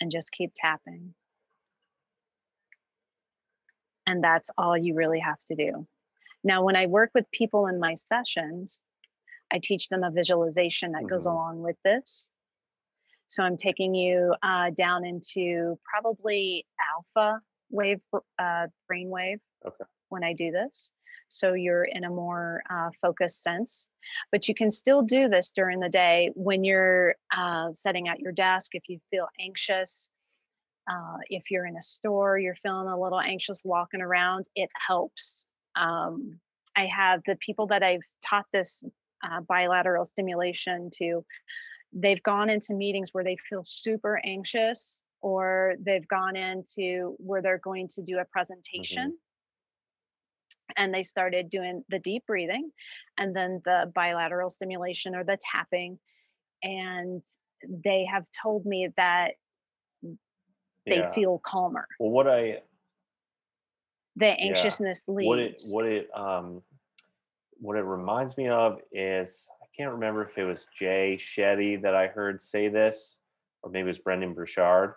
And 0.00 0.10
just 0.10 0.30
keep 0.32 0.52
tapping. 0.54 1.14
And 4.06 4.22
that's 4.22 4.50
all 4.56 4.76
you 4.76 4.94
really 4.94 5.20
have 5.20 5.42
to 5.44 5.54
do. 5.56 5.86
Now, 6.44 6.64
when 6.64 6.76
I 6.76 6.86
work 6.86 7.10
with 7.14 7.30
people 7.30 7.66
in 7.66 7.80
my 7.80 7.94
sessions, 7.94 8.82
I 9.50 9.58
teach 9.58 9.88
them 9.88 10.04
a 10.04 10.10
visualization 10.10 10.92
that 10.92 11.06
goes 11.06 11.26
Mhm. 11.26 11.32
along 11.32 11.62
with 11.62 11.80
this. 11.82 12.30
So 13.28 13.42
I'm 13.42 13.56
taking 13.56 13.94
you 13.94 14.34
uh, 14.42 14.70
down 14.70 15.04
into 15.04 15.78
probably 15.84 16.66
alpha 16.94 17.40
wave, 17.70 18.00
uh, 18.38 18.66
brain 18.86 19.10
wave 19.10 19.38
Okay. 19.66 19.84
when 20.08 20.22
I 20.22 20.32
do 20.32 20.50
this. 20.52 20.90
So 21.28 21.54
you're 21.54 21.84
in 21.84 22.04
a 22.04 22.10
more 22.10 22.62
uh, 22.70 22.90
focused 23.02 23.42
sense. 23.42 23.88
But 24.30 24.46
you 24.48 24.54
can 24.54 24.70
still 24.70 25.02
do 25.02 25.28
this 25.28 25.50
during 25.50 25.80
the 25.80 25.88
day 25.88 26.30
when 26.34 26.62
you're 26.62 27.16
uh, 27.36 27.72
setting 27.72 28.06
at 28.08 28.20
your 28.20 28.32
desk 28.32 28.74
if 28.74 28.84
you 28.88 29.00
feel 29.10 29.26
anxious. 29.40 30.08
Uh, 30.88 31.18
if 31.30 31.50
you're 31.50 31.66
in 31.66 31.76
a 31.76 31.82
store, 31.82 32.38
you're 32.38 32.54
feeling 32.62 32.86
a 32.86 33.00
little 33.00 33.20
anxious 33.20 33.62
walking 33.64 34.00
around, 34.00 34.46
it 34.54 34.70
helps. 34.86 35.44
Um, 35.74 36.38
I 36.76 36.86
have 36.86 37.22
the 37.26 37.36
people 37.44 37.66
that 37.68 37.82
I've 37.82 38.02
taught 38.24 38.46
this 38.52 38.84
uh, 39.24 39.40
bilateral 39.40 40.04
stimulation 40.04 40.90
to, 40.98 41.24
they've 41.96 42.22
gone 42.22 42.50
into 42.50 42.74
meetings 42.74 43.10
where 43.12 43.24
they 43.24 43.36
feel 43.48 43.62
super 43.64 44.20
anxious 44.24 45.02
or 45.22 45.74
they've 45.80 46.06
gone 46.08 46.36
into 46.36 47.16
where 47.18 47.42
they're 47.42 47.58
going 47.58 47.88
to 47.88 48.02
do 48.02 48.18
a 48.18 48.24
presentation 48.26 49.16
and 50.76 50.92
they 50.94 51.02
started 51.02 51.50
doing 51.50 51.82
the 51.88 51.98
deep 51.98 52.24
breathing 52.26 52.70
and 53.18 53.34
then 53.34 53.60
the 53.64 53.90
bilateral 53.94 54.50
stimulation 54.50 55.14
or 55.14 55.24
the 55.24 55.38
tapping 55.52 55.98
and 56.62 57.22
they 57.84 58.06
have 58.10 58.24
told 58.42 58.66
me 58.66 58.88
that 58.96 59.32
they 60.86 61.00
Yeah. 61.00 61.10
feel 61.14 61.38
calmer. 61.38 61.86
Well, 61.98 62.10
what 62.10 62.28
I 62.28 62.62
The 64.16 64.26
anxiousness 64.26 65.08
leaves. 65.08 65.26
what 65.26 65.38
it 65.38 65.62
what 65.74 65.86
it 65.86 66.10
um 66.14 66.62
what 67.58 67.76
it 67.76 67.82
reminds 67.82 68.36
me 68.36 68.48
of 68.48 68.80
is 68.92 69.48
can't 69.76 69.92
remember 69.92 70.22
if 70.24 70.38
it 70.38 70.44
was 70.44 70.66
Jay 70.74 71.16
Shetty 71.18 71.80
that 71.82 71.94
I 71.94 72.06
heard 72.06 72.40
say 72.40 72.68
this, 72.68 73.18
or 73.62 73.70
maybe 73.70 73.84
it 73.84 73.88
was 73.88 73.98
Brendon 73.98 74.32
Burchard. 74.32 74.94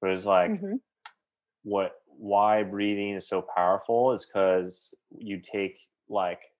But 0.00 0.08
it 0.08 0.16
was 0.16 0.26
like 0.26 0.50
Mhm. 0.50 0.80
what 1.62 2.00
why 2.06 2.62
breathing 2.62 3.10
is 3.14 3.26
so 3.26 3.42
powerful 3.42 4.12
is 4.12 4.24
because 4.24 4.94
you 5.16 5.40
take 5.40 5.80
like 6.08 6.52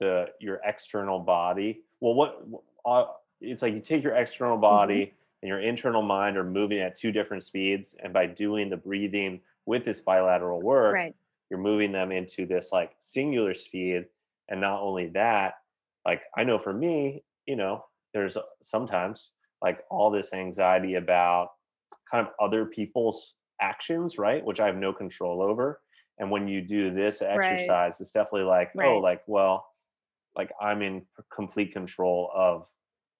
the 0.00 0.32
your 0.40 0.60
external 0.64 1.18
body. 1.20 1.84
Well, 2.00 2.14
what 2.14 2.42
uh, 2.84 3.06
it's 3.40 3.62
like 3.62 3.74
you 3.74 3.80
take 3.80 4.02
your 4.02 4.14
external 4.14 4.56
body 4.56 5.14
and 5.42 5.48
your 5.48 5.60
internal 5.60 6.02
mind 6.02 6.36
are 6.36 6.44
moving 6.44 6.78
at 6.80 6.96
two 6.96 7.12
different 7.12 7.44
speeds, 7.44 7.94
and 8.02 8.12
by 8.12 8.26
doing 8.26 8.70
the 8.70 8.76
breathing 8.76 9.40
with 9.66 9.84
this 9.84 10.00
bilateral 10.00 10.60
work, 10.62 10.94
Right. 10.94 11.14
you're 11.50 11.58
moving 11.58 11.92
them 11.92 12.12
into 12.12 12.46
this 12.46 12.72
like 12.72 12.94
singular 12.98 13.52
speed 13.54 14.06
and 14.48 14.60
not 14.60 14.80
only 14.80 15.08
that 15.08 15.54
like 16.06 16.22
i 16.38 16.44
know 16.44 16.58
for 16.58 16.72
me 16.72 17.22
you 17.46 17.56
know 17.56 17.84
there's 18.14 18.36
sometimes 18.62 19.32
like 19.62 19.80
all 19.90 20.10
this 20.10 20.32
anxiety 20.32 20.94
about 20.94 21.48
kind 22.10 22.26
of 22.26 22.32
other 22.40 22.64
people's 22.66 23.34
actions 23.60 24.18
right 24.18 24.44
which 24.44 24.60
i 24.60 24.66
have 24.66 24.76
no 24.76 24.92
control 24.92 25.42
over 25.42 25.80
and 26.18 26.30
when 26.30 26.48
you 26.48 26.60
do 26.62 26.92
this 26.94 27.20
exercise 27.22 28.00
it's 28.00 28.12
definitely 28.12 28.42
like 28.42 28.70
oh 28.82 28.98
like 28.98 29.22
well 29.26 29.66
like 30.36 30.50
i'm 30.60 30.82
in 30.82 31.02
complete 31.34 31.72
control 31.72 32.30
of 32.34 32.66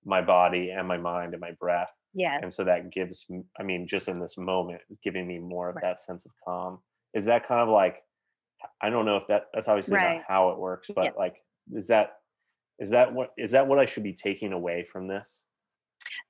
my 0.05 0.23
body 0.23 0.71
and 0.71 0.87
my 0.87 0.97
mind 0.99 1.33
and 1.33 1.41
my 1.41 1.53
breath 1.53 1.91
yeah 2.15 2.39
and 2.43 2.53
so 2.53 2.65
that 2.65 2.91
gives 2.93 3.27
i 3.59 3.63
mean 3.63 3.87
just 3.87 4.09
in 4.09 4.21
this 4.21 4.37
moment 4.37 4.81
is 4.91 4.99
giving 5.03 5.27
me 5.27 5.39
more 5.39 5.69
of 5.71 5.77
Right. 5.77 5.83
that 5.83 6.01
sense 6.01 6.25
of 6.27 6.33
calm 6.45 6.79
is 7.15 7.25
that 7.25 7.49
kind 7.49 7.61
of 7.61 7.69
like 7.69 8.03
i 8.83 8.91
don't 8.91 9.07
know 9.07 9.17
if 9.17 9.27
that 9.29 9.45
that's 9.55 9.69
obviously 9.69 9.95
Right. 9.95 10.17
not 10.17 10.25
how 10.29 10.51
it 10.51 10.59
works 10.59 10.89
but 10.95 11.05
Yes. 11.07 11.15
like 11.17 11.33
is 11.75 11.87
that 11.89 12.11
is 12.79 12.91
that 12.91 13.13
what 13.13 13.31
is 13.37 13.51
that 13.51 13.67
what 13.67 13.79
i 13.79 13.87
should 13.87 14.03
be 14.03 14.13
taking 14.13 14.53
away 14.53 14.85
from 14.85 15.09
this 15.09 15.47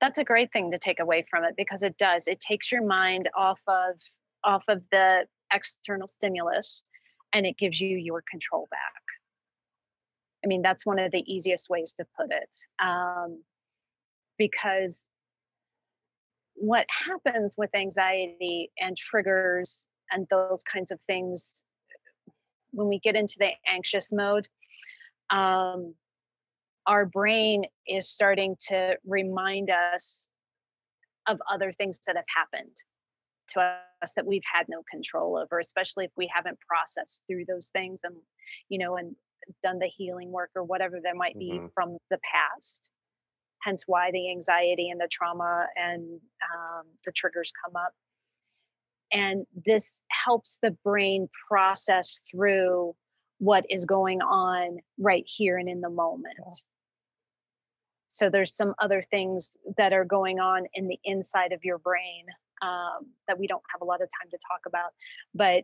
That's 0.01 0.17
a 0.17 0.23
great 0.23 0.51
thing 0.51 0.71
to 0.71 0.77
take 0.77 0.99
away 0.99 1.25
from 1.29 1.43
it 1.43 1.55
because 1.57 1.83
it 1.83 1.97
does. 1.97 2.27
It 2.27 2.39
takes 2.39 2.71
your 2.71 2.85
mind 2.85 3.29
off 3.37 3.59
of 3.67 3.99
off 4.43 4.63
of 4.67 4.83
the 4.91 5.25
external 5.51 6.07
stimulus 6.07 6.81
and 7.33 7.45
it 7.45 7.57
gives 7.57 7.81
you 7.81 7.97
your 7.97 8.23
control 8.29 8.67
back. 8.71 9.03
I 10.43 10.47
mean, 10.47 10.61
that's 10.61 10.85
one 10.85 10.99
of 10.99 11.11
the 11.11 11.23
easiest 11.31 11.69
ways 11.69 11.93
to 11.97 12.05
put 12.17 12.31
it. 12.31 12.55
Um, 12.79 13.43
because 14.37 15.09
what 16.53 16.85
happens 16.89 17.55
with 17.57 17.73
anxiety 17.75 18.71
and 18.79 18.95
triggers 18.95 19.87
and 20.11 20.27
those 20.29 20.63
kinds 20.63 20.91
of 20.91 21.01
things 21.01 21.63
when 22.71 22.87
we 22.87 22.99
get 22.99 23.15
into 23.15 23.35
the 23.39 23.49
anxious 23.67 24.11
mode 24.13 24.47
um, 25.29 25.93
our 26.87 27.05
brain 27.05 27.65
is 27.87 28.09
starting 28.09 28.55
to 28.69 28.97
remind 29.05 29.69
us 29.69 30.29
of 31.27 31.39
other 31.51 31.71
things 31.71 31.99
that 32.07 32.15
have 32.15 32.25
happened 32.35 32.75
to 33.49 33.59
us 34.01 34.13
that 34.15 34.25
we've 34.25 34.43
had 34.51 34.65
no 34.69 34.81
control 34.89 35.37
over 35.37 35.59
especially 35.59 36.05
if 36.05 36.11
we 36.17 36.29
haven't 36.33 36.57
processed 36.61 37.23
through 37.27 37.45
those 37.45 37.69
things 37.69 38.01
and 38.03 38.15
you 38.69 38.79
know 38.79 38.97
and 38.97 39.15
done 39.63 39.79
the 39.79 39.87
healing 39.87 40.31
work 40.31 40.51
or 40.55 40.63
whatever 40.63 40.99
there 41.01 41.15
might 41.15 41.37
be 41.37 41.51
Mhm. 41.51 41.73
from 41.73 41.97
the 42.09 42.19
past. 42.19 42.89
Hence 43.63 43.83
why 43.87 44.11
the 44.11 44.29
anxiety 44.31 44.89
and 44.89 44.99
the 44.99 45.07
trauma 45.07 45.67
and 45.75 46.21
um, 46.53 46.87
the 47.05 47.11
triggers 47.11 47.51
come 47.63 47.75
up. 47.75 47.93
And 49.11 49.47
this 49.65 50.01
helps 50.09 50.59
the 50.59 50.71
brain 50.71 51.29
process 51.47 52.19
through 52.29 52.95
what 53.39 53.65
is 53.69 53.85
going 53.85 54.21
on 54.21 54.79
right 54.97 55.25
here 55.25 55.57
and 55.57 55.69
in 55.69 55.81
the 55.81 55.89
moment 55.89 56.37
so 58.17 58.31
there's 58.31 58.55
some 58.55 58.73
other 58.81 59.03
things 59.03 59.57
that 59.77 59.93
are 59.93 60.03
going 60.03 60.39
on 60.39 60.65
in 60.73 60.87
the 60.87 60.97
inside 61.03 61.51
of 61.51 61.63
your 61.63 61.77
brain 61.77 62.25
um, 62.63 63.05
that 63.27 63.37
we 63.37 63.45
don't 63.45 63.61
have 63.71 63.81
a 63.81 63.85
lot 63.85 64.01
of 64.01 64.09
time 64.19 64.29
to 64.31 64.37
talk 64.37 64.61
about 64.65 64.91
but 65.35 65.63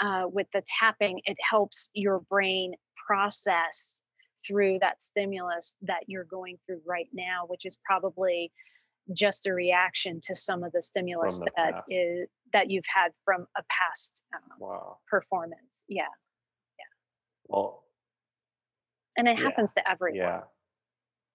uh, 0.00 0.26
with 0.26 0.46
the 0.54 0.62
tapping 0.80 1.20
it 1.24 1.36
helps 1.48 1.90
your 1.92 2.20
brain 2.30 2.72
process 3.06 4.00
through 4.46 4.78
that 4.78 5.02
stimulus 5.02 5.76
that 5.82 6.00
you're 6.06 6.24
going 6.24 6.56
through 6.64 6.80
right 6.86 7.08
now 7.12 7.44
which 7.46 7.66
is 7.66 7.76
probably 7.84 8.50
just 9.12 9.46
a 9.46 9.52
reaction 9.52 10.20
to 10.22 10.34
some 10.34 10.62
of 10.62 10.72
the 10.72 10.80
stimulus 10.80 11.38
the 11.38 11.50
that 11.56 11.72
past. 11.74 11.84
is 11.90 12.28
that 12.52 12.70
you've 12.70 12.84
had 12.92 13.10
from 13.24 13.46
a 13.56 13.62
past 13.68 14.22
um, 14.34 14.40
wow. 14.58 14.98
performance. 15.08 15.84
Yeah. 15.88 16.02
Yeah. 16.78 16.84
well 17.48 17.82
and 19.16 19.26
it 19.26 19.36
Yeah, 19.38 19.44
happens 19.44 19.74
to 19.74 19.90
everyone. 19.90 20.16
Yeah 20.16 20.40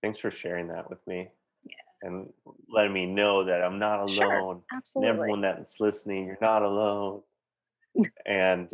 thanks 0.05 0.19
for 0.19 0.29
sharing 0.29 0.67
that 0.67 0.87
with 0.87 1.05
me 1.07 1.29
Yeah. 1.65 1.73
and 2.03 2.31
letting 2.69 2.93
me 2.93 3.07
know 3.07 3.43
that 3.43 3.63
i'm 3.63 3.79
not 3.79 3.99
alone 3.99 4.11
Sure, 4.11 4.51
and 4.51 4.61
absolutely 4.77 5.09
everyone 5.09 5.41
that's 5.41 5.79
listening 5.79 6.25
you're 6.27 6.37
not 6.41 6.61
alone 6.61 7.23
and 8.27 8.69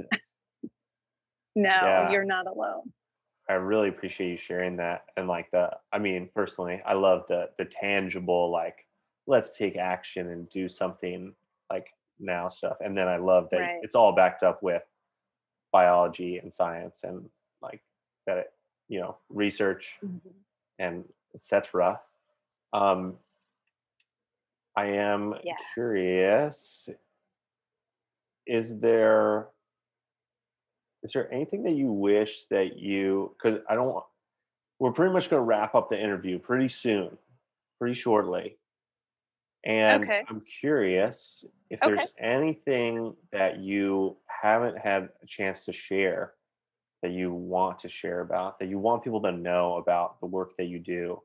no 1.56 1.74
yeah. 1.74 2.12
you're 2.12 2.26
not 2.26 2.48
alone 2.48 2.92
I 3.50 3.54
really 3.56 3.90
appreciate 3.90 4.30
you 4.30 4.38
sharing 4.38 4.78
that. 4.78 5.06
And 5.18 5.28
like 5.28 5.52
the, 5.52 5.72
I 5.92 6.00
mean, 6.00 6.30
personally, 6.34 6.82
I 6.86 6.94
love 6.94 7.26
the 7.28 7.50
the 7.58 7.66
tangible, 7.66 8.50
like, 8.50 8.86
let's 9.28 9.58
take 9.58 9.76
action 9.76 10.30
and 10.30 10.50
do 10.50 10.70
something 10.70 11.34
like 11.70 11.88
now 12.20 12.48
stuff. 12.48 12.78
And 12.80 12.96
then 12.98 13.10
I 13.10 13.18
love 13.18 13.50
that 13.52 13.60
Right. 13.60 13.80
it's 13.82 13.96
all 13.96 14.14
backed 14.14 14.44
up 14.44 14.64
with 14.64 14.84
biology 15.74 16.38
and 16.38 16.54
science 16.54 17.02
and 17.04 17.30
like 17.62 17.82
that, 18.26 18.38
it, 18.38 18.54
you 18.88 19.02
know, 19.02 19.18
research 19.30 19.98
Mhm. 20.02 20.32
and 20.80 21.08
etc. 21.36 22.02
Um, 22.74 23.18
I 24.76 24.88
am 24.88 25.36
Yeah. 25.44 25.56
curious. 25.74 26.90
Is 28.48 28.80
there 28.80 29.50
is 31.04 31.14
there 31.14 31.32
anything 31.34 31.64
that 31.64 31.72
you 31.74 31.92
wish 31.92 32.46
that 32.50 32.78
you 32.78 33.36
because 33.38 33.60
I 33.70 33.76
don't 33.76 34.04
we're 34.80 34.92
pretty 34.92 35.14
much 35.14 35.30
going 35.30 35.40
to 35.42 35.46
wrap 35.46 35.76
up 35.76 35.90
the 35.90 36.02
interview 36.02 36.40
pretty 36.40 36.68
soon, 36.68 37.18
pretty 37.80 37.94
shortly. 37.94 38.58
And 39.64 40.04
Okay. 40.04 40.24
I'm 40.28 40.42
curious 40.60 41.46
if 41.70 41.84
Okay. 41.84 41.90
there's 41.90 42.08
anything 42.18 43.16
that 43.32 43.60
you 43.60 44.18
haven't 44.26 44.80
had 44.80 45.10
a 45.22 45.28
chance 45.28 45.66
to 45.66 45.74
share 45.74 46.34
that 47.02 47.12
you 47.12 47.34
want 47.34 47.80
to 47.80 47.90
share 47.90 48.22
about, 48.22 48.60
that 48.60 48.70
you 48.70 48.78
want 48.78 49.04
people 49.04 49.22
to 49.22 49.32
know 49.32 49.76
about 49.76 50.20
the 50.20 50.28
work 50.28 50.56
that 50.58 50.66
you 50.66 50.80
do. 50.80 51.22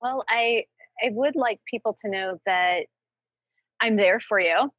Well, 0.00 0.24
I 0.28 0.64
I 1.02 1.10
would 1.10 1.36
like 1.36 1.60
people 1.68 1.96
to 2.02 2.10
know 2.10 2.38
that 2.46 2.86
I'm 3.80 3.96
there 3.96 4.20
for 4.20 4.38
you. 4.38 4.70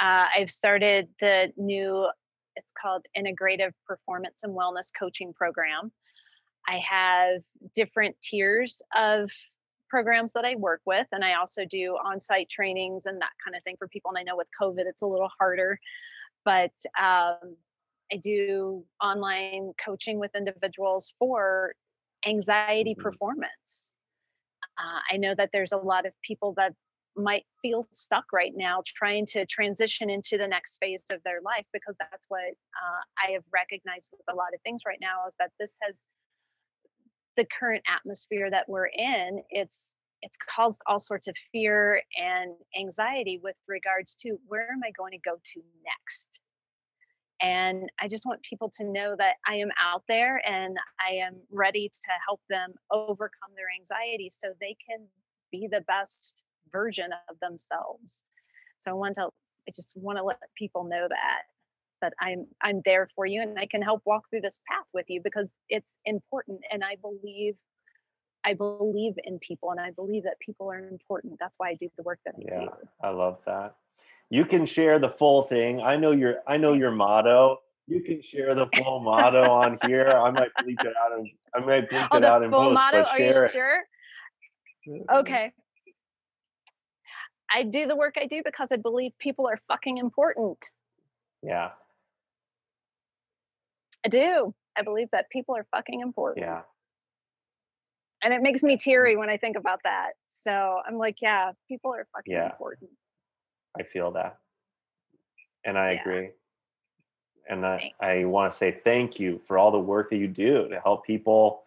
Uh, 0.00 0.26
I've 0.36 0.50
started 0.50 1.08
the 1.20 1.52
new. 1.56 2.08
It's 2.56 2.72
called 2.80 3.06
Integrative 3.16 3.72
Performance 3.86 4.40
and 4.42 4.54
Wellness 4.54 4.88
Coaching 4.98 5.32
Program. 5.32 5.90
I 6.68 6.78
have 6.88 7.42
different 7.74 8.16
tiers 8.22 8.80
of 8.96 9.30
programs 9.90 10.32
that 10.32 10.44
I 10.44 10.54
work 10.56 10.80
with, 10.86 11.06
and 11.12 11.24
I 11.24 11.34
also 11.34 11.64
do 11.64 11.96
on-site 12.04 12.48
trainings 12.48 13.06
and 13.06 13.20
that 13.20 13.32
kind 13.44 13.56
of 13.56 13.62
thing 13.64 13.76
for 13.78 13.88
people. 13.88 14.10
And 14.10 14.18
I 14.18 14.22
know 14.22 14.36
with 14.36 14.48
COVID, 14.60 14.86
it's 14.86 15.02
a 15.02 15.06
little 15.06 15.30
harder, 15.38 15.78
but 16.44 16.72
um, 17.00 17.56
I 18.14 18.18
do 18.18 18.86
online 19.02 19.74
coaching 19.84 20.20
with 20.20 20.34
individuals 20.36 21.14
for 21.18 21.74
anxiety 22.26 22.96
Mhm. 22.96 23.02
performance. 23.02 23.92
Uh, 24.78 25.00
I 25.12 25.16
know 25.18 25.34
that 25.36 25.50
there's 25.52 25.72
a 25.72 25.78
lot 25.78 26.06
of 26.06 26.14
people 26.22 26.54
that 26.54 26.74
might 27.16 27.46
feel 27.62 27.86
stuck 27.92 28.32
right 28.32 28.52
now 28.56 28.82
trying 28.86 29.26
to 29.26 29.46
transition 29.46 30.10
into 30.10 30.38
the 30.38 30.48
next 30.48 30.78
phase 30.78 31.04
of 31.10 31.22
their 31.24 31.40
life 31.42 31.66
because 31.72 31.96
that's 31.98 32.26
what 32.28 32.40
uh, 32.42 33.02
I 33.26 33.32
have 33.32 33.44
recognized 33.52 34.10
with 34.12 34.22
a 34.30 34.34
lot 34.34 34.54
of 34.54 34.60
things 34.62 34.82
right 34.86 34.98
now 35.00 35.26
is 35.28 35.34
that 35.38 35.52
this 35.60 35.78
has 35.82 36.08
the 37.36 37.46
current 37.58 37.84
atmosphere 37.88 38.50
that 38.50 38.68
we're 38.68 38.86
in 38.86 39.42
it's 39.50 39.94
it's 40.22 40.36
caused 40.38 40.80
all 40.86 41.00
sorts 41.00 41.28
of 41.28 41.36
fear 41.52 42.02
and 42.16 42.56
anxiety 42.78 43.38
with 43.42 43.56
regards 43.68 44.14
to 44.16 44.38
where 44.46 44.70
am 44.72 44.82
I 44.84 44.92
going 44.92 45.12
to 45.12 45.18
go 45.18 45.36
to 45.36 45.62
next 45.84 46.40
and 47.40 47.88
I 48.00 48.08
just 48.08 48.26
want 48.26 48.42
people 48.42 48.70
to 48.76 48.84
know 48.84 49.14
that 49.18 49.34
I 49.46 49.56
am 49.56 49.70
out 49.82 50.02
there 50.08 50.40
and 50.46 50.76
I 51.00 51.14
am 51.14 51.36
ready 51.50 51.88
to 51.88 52.10
help 52.26 52.40
them 52.48 52.74
overcome 52.90 53.50
their 53.56 53.66
anxiety 53.78 54.30
so 54.32 54.48
they 54.60 54.76
can 54.88 55.06
be 55.50 55.68
the 55.70 55.82
best 55.82 56.42
version 56.72 57.10
of 57.28 57.38
themselves. 57.40 58.24
So 58.78 58.90
I 58.90 58.94
want 58.94 59.16
to 59.16 59.28
I 59.66 59.72
just 59.74 59.96
want 59.96 60.18
to 60.18 60.24
let 60.24 60.38
people 60.56 60.84
know 60.84 61.06
that 61.08 61.42
that 62.02 62.12
I'm 62.20 62.46
I'm 62.62 62.82
there 62.84 63.08
for 63.16 63.26
you 63.26 63.42
and 63.42 63.58
I 63.58 63.66
can 63.66 63.82
help 63.82 64.02
walk 64.04 64.24
through 64.30 64.42
this 64.42 64.60
path 64.70 64.86
with 64.92 65.06
you 65.08 65.20
because 65.22 65.52
it's 65.68 65.98
important 66.04 66.60
and 66.70 66.84
I 66.84 66.96
believe 67.00 67.54
I 68.44 68.54
believe 68.54 69.14
in 69.24 69.38
people 69.38 69.70
and 69.70 69.80
I 69.80 69.90
believe 69.90 70.24
that 70.24 70.38
people 70.38 70.70
are 70.70 70.78
important. 70.78 71.34
That's 71.40 71.54
why 71.56 71.70
I 71.70 71.74
do 71.74 71.88
the 71.96 72.02
work 72.02 72.20
that 72.26 72.34
I 72.36 72.40
do. 72.40 72.60
Yeah, 72.60 72.64
do. 72.66 72.88
I 73.02 73.08
love 73.08 73.38
that. 73.46 73.74
You 74.34 74.44
can 74.44 74.66
share 74.66 74.98
the 74.98 75.10
full 75.10 75.42
thing. 75.42 75.80
I 75.80 75.96
know 75.96 76.10
your 76.10 76.36
I 76.48 76.56
know 76.56 76.72
your 76.72 76.90
motto. 76.90 77.58
You 77.86 78.02
can 78.02 78.20
share 78.20 78.56
the 78.56 78.66
full 78.76 78.98
motto 78.98 79.48
on 79.48 79.78
here. 79.86 80.08
I 80.08 80.30
might 80.32 80.48
bleep 80.60 80.80
it 80.84 80.92
out 81.00 81.12
and 81.16 81.28
I 81.54 81.60
might 81.60 81.88
bleep 81.88 82.08
Oh, 82.10 82.16
it 82.16 82.24
out 82.24 82.42
in 82.42 82.50
full 82.50 82.64
post, 82.64 82.74
motto? 82.74 83.02
but 83.04 83.08
Are 83.10 83.18
you 83.20 83.30
it. 83.44 83.50
sure? 83.52 83.78
Mm-hmm. 84.88 85.16
Okay. 85.18 85.52
I 87.48 87.62
do 87.62 87.86
the 87.86 87.94
work 87.94 88.14
I 88.20 88.26
do 88.26 88.42
because 88.44 88.72
I 88.72 88.76
believe 88.76 89.12
people 89.20 89.46
are 89.46 89.60
fucking 89.68 89.98
important. 89.98 90.58
Yeah, 91.40 91.70
I 94.04 94.08
do. 94.08 94.52
I 94.76 94.82
believe 94.82 95.08
that 95.12 95.30
people 95.30 95.54
are 95.56 95.66
fucking 95.70 96.00
important. 96.00 96.44
yeah, 96.44 96.62
And 98.24 98.34
it 98.34 98.42
makes 98.42 98.64
me 98.64 98.72
mm-hmm. 98.72 98.78
teary 98.90 99.16
when 99.16 99.30
I 99.30 99.36
think 99.36 99.56
about 99.56 99.78
that. 99.84 100.14
So 100.26 100.50
I'm 100.84 100.96
like, 100.98 101.18
yeah, 101.22 101.52
people 101.68 101.94
are 101.94 102.08
fucking 102.16 102.32
Yeah. 102.32 102.46
important. 102.50 102.90
I 103.78 103.82
feel 103.82 104.12
that. 104.12 104.38
And 105.64 105.78
I 105.78 105.92
Yeah. 105.92 106.00
agree. 106.00 106.30
And 107.48 107.66
I, 107.66 107.78
Thanks. 107.78 107.96
I 108.00 108.24
want 108.24 108.50
to 108.50 108.56
say 108.56 108.80
thank 108.84 109.20
you 109.20 109.38
for 109.38 109.58
all 109.58 109.70
the 109.70 109.78
work 109.78 110.10
that 110.10 110.16
you 110.16 110.28
do 110.28 110.68
to 110.68 110.80
help 110.80 111.04
people 111.04 111.64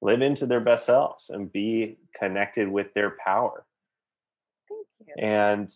live 0.00 0.20
into 0.20 0.46
their 0.46 0.60
best 0.60 0.86
selves 0.86 1.30
and 1.30 1.52
be 1.52 1.96
connected 2.12 2.68
with 2.68 2.92
their 2.94 3.10
power. 3.24 3.64
Thank 4.68 4.86
you. 5.06 5.14
And 5.18 5.72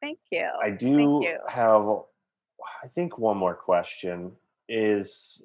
Thank 0.00 0.18
you. 0.30 0.48
I 0.62 0.70
do 0.70 1.22
you. 1.22 1.38
have, 1.48 1.82
I 2.82 2.88
think, 2.94 3.18
one 3.18 3.36
more 3.36 3.54
question 3.54 4.32
is 4.68 5.42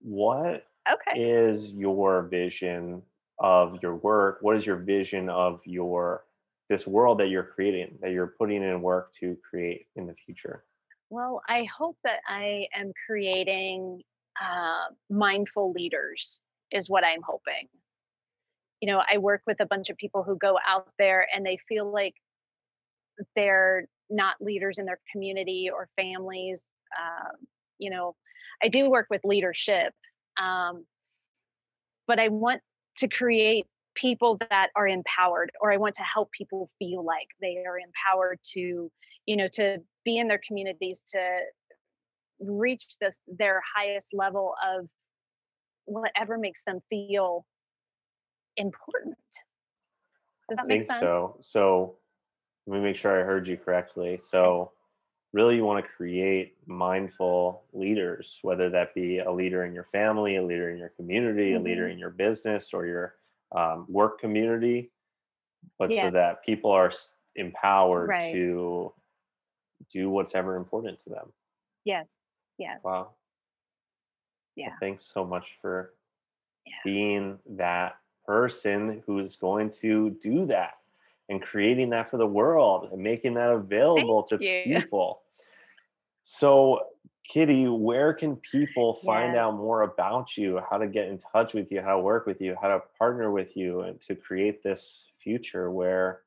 what 0.00 0.66
Okay. 0.90 1.20
is 1.20 1.72
your 1.72 2.22
vision 2.22 3.02
of 3.38 3.82
your 3.82 3.96
work? 3.96 4.38
What 4.40 4.56
is 4.56 4.66
your 4.66 4.76
vision 4.76 5.28
of 5.28 5.60
your 5.66 6.24
this 6.72 6.86
world 6.86 7.18
that 7.18 7.28
you're 7.28 7.44
creating, 7.54 7.98
that 8.00 8.12
you're 8.12 8.34
putting 8.38 8.62
in 8.62 8.80
work 8.80 9.12
to 9.12 9.36
create 9.48 9.88
in 9.94 10.06
the 10.06 10.14
future? 10.14 10.64
Well, 11.10 11.42
I 11.46 11.64
hope 11.64 11.98
that 12.04 12.20
I 12.26 12.66
am 12.74 12.92
creating 13.06 14.00
uh, 14.40 14.94
mindful 15.10 15.72
leaders, 15.72 16.40
is 16.70 16.88
what 16.88 17.04
I'm 17.04 17.20
hoping. 17.22 17.68
You 18.80 18.90
know, 18.90 19.02
I 19.12 19.18
work 19.18 19.42
with 19.46 19.60
a 19.60 19.66
bunch 19.66 19.90
of 19.90 19.98
people 19.98 20.22
who 20.22 20.38
go 20.38 20.58
out 20.66 20.88
there 20.98 21.28
and 21.34 21.44
they 21.44 21.58
feel 21.68 21.92
like 21.92 22.14
they're 23.36 23.84
not 24.08 24.36
leaders 24.40 24.78
in 24.78 24.86
their 24.86 25.00
community 25.12 25.68
or 25.70 25.90
families. 25.94 26.72
Um, 26.98 27.36
you 27.78 27.90
know, 27.90 28.16
I 28.62 28.68
do 28.68 28.88
work 28.88 29.08
with 29.10 29.20
leadership, 29.24 29.92
um, 30.40 30.86
but 32.06 32.18
I 32.18 32.28
want 32.28 32.62
to 32.96 33.08
create 33.08 33.66
people 33.94 34.38
that 34.50 34.70
are 34.76 34.86
empowered, 34.88 35.50
or 35.60 35.72
I 35.72 35.76
want 35.76 35.94
to 35.96 36.02
help 36.02 36.30
people 36.32 36.70
feel 36.78 37.04
like 37.04 37.28
they 37.40 37.64
are 37.66 37.78
empowered 37.78 38.38
to, 38.54 38.90
you 39.26 39.36
know, 39.36 39.48
to 39.54 39.78
be 40.04 40.18
in 40.18 40.28
their 40.28 40.40
communities, 40.46 41.02
to 41.12 41.40
reach 42.40 42.98
this 43.00 43.20
their 43.26 43.62
highest 43.74 44.08
level 44.14 44.54
of 44.64 44.88
whatever 45.86 46.38
makes 46.38 46.64
them 46.64 46.80
feel 46.90 47.46
important. 48.56 49.16
Does 50.48 50.58
that 50.58 50.68
I 50.70 50.80
make 50.80 50.84
sense? 50.84 51.10
so. 51.10 51.38
So 51.40 51.98
let 52.66 52.76
me 52.78 52.82
make 52.84 52.96
sure 52.96 53.20
I 53.20 53.24
heard 53.24 53.48
you 53.48 53.56
correctly. 53.56 54.18
So 54.18 54.72
really 55.32 55.56
you 55.56 55.64
want 55.64 55.84
to 55.84 55.90
create 55.92 56.56
mindful 56.66 57.64
leaders, 57.72 58.38
whether 58.42 58.70
that 58.70 58.94
be 58.94 59.20
a 59.20 59.32
leader 59.32 59.64
in 59.64 59.74
your 59.74 59.84
family, 59.84 60.36
a 60.36 60.44
leader 60.44 60.70
in 60.70 60.78
your 60.78 60.90
community, 60.90 61.54
a 61.54 61.60
leader 61.60 61.88
Mhm. 61.88 61.90
in 61.90 61.98
your 61.98 62.10
business 62.10 62.74
or 62.74 62.86
your 62.86 63.16
um, 63.54 63.86
work 63.88 64.18
community, 64.20 64.90
but 65.78 65.90
so 65.92 66.10
that 66.10 66.44
people 66.44 66.70
are 66.70 66.92
empowered 67.36 68.08
Right. 68.08 68.32
to 68.32 68.92
do 69.90 70.10
what's 70.10 70.34
ever 70.34 70.56
important 70.56 70.98
to 71.00 71.10
them. 71.10 71.32
Yes. 71.84 72.14
Yes. 72.58 72.80
Wow. 72.84 72.92
Well, 72.92 73.18
Yeah. 74.56 74.76
thanks 74.80 75.04
so 75.04 75.24
much 75.24 75.58
for 75.60 75.94
Yeah. 76.66 76.74
being 76.84 77.38
that 77.46 77.98
person 78.26 79.02
who's 79.06 79.36
going 79.36 79.70
to 79.70 80.10
do 80.10 80.46
that 80.46 80.74
and 81.28 81.42
creating 81.42 81.90
that 81.90 82.10
for 82.10 82.16
the 82.18 82.26
world 82.26 82.92
and 82.92 83.02
making 83.02 83.34
that 83.34 83.50
available 83.50 84.22
to 84.24 84.38
you. 84.42 84.62
people. 84.80 85.22
So, 86.22 86.91
Kitty, 87.28 87.68
where 87.68 88.12
can 88.12 88.36
people 88.36 88.94
find 88.94 89.36
out 89.36 89.54
more 89.54 89.82
about 89.82 90.36
you, 90.36 90.60
how 90.68 90.78
to 90.78 90.88
get 90.88 91.08
in 91.08 91.18
touch 91.18 91.54
with 91.54 91.70
you, 91.70 91.80
how 91.80 91.96
to 91.96 92.02
work 92.02 92.26
with 92.26 92.40
you, 92.40 92.56
how 92.60 92.68
to 92.68 92.80
partner 92.98 93.30
with 93.30 93.56
you, 93.56 93.80
and 93.80 94.00
to 94.02 94.14
create 94.16 94.62
this 94.62 95.06
future 95.22 95.70
where 95.70 96.22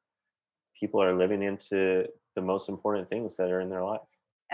people 0.80 1.02
are 1.02 1.14
living 1.14 1.44
into 1.44 2.08
the 2.36 2.42
most 2.42 2.70
important 2.70 3.10
things 3.10 3.36
that 3.38 3.52
are 3.52 3.60
in 3.60 3.70
their 3.70 3.84
life? 3.84 4.02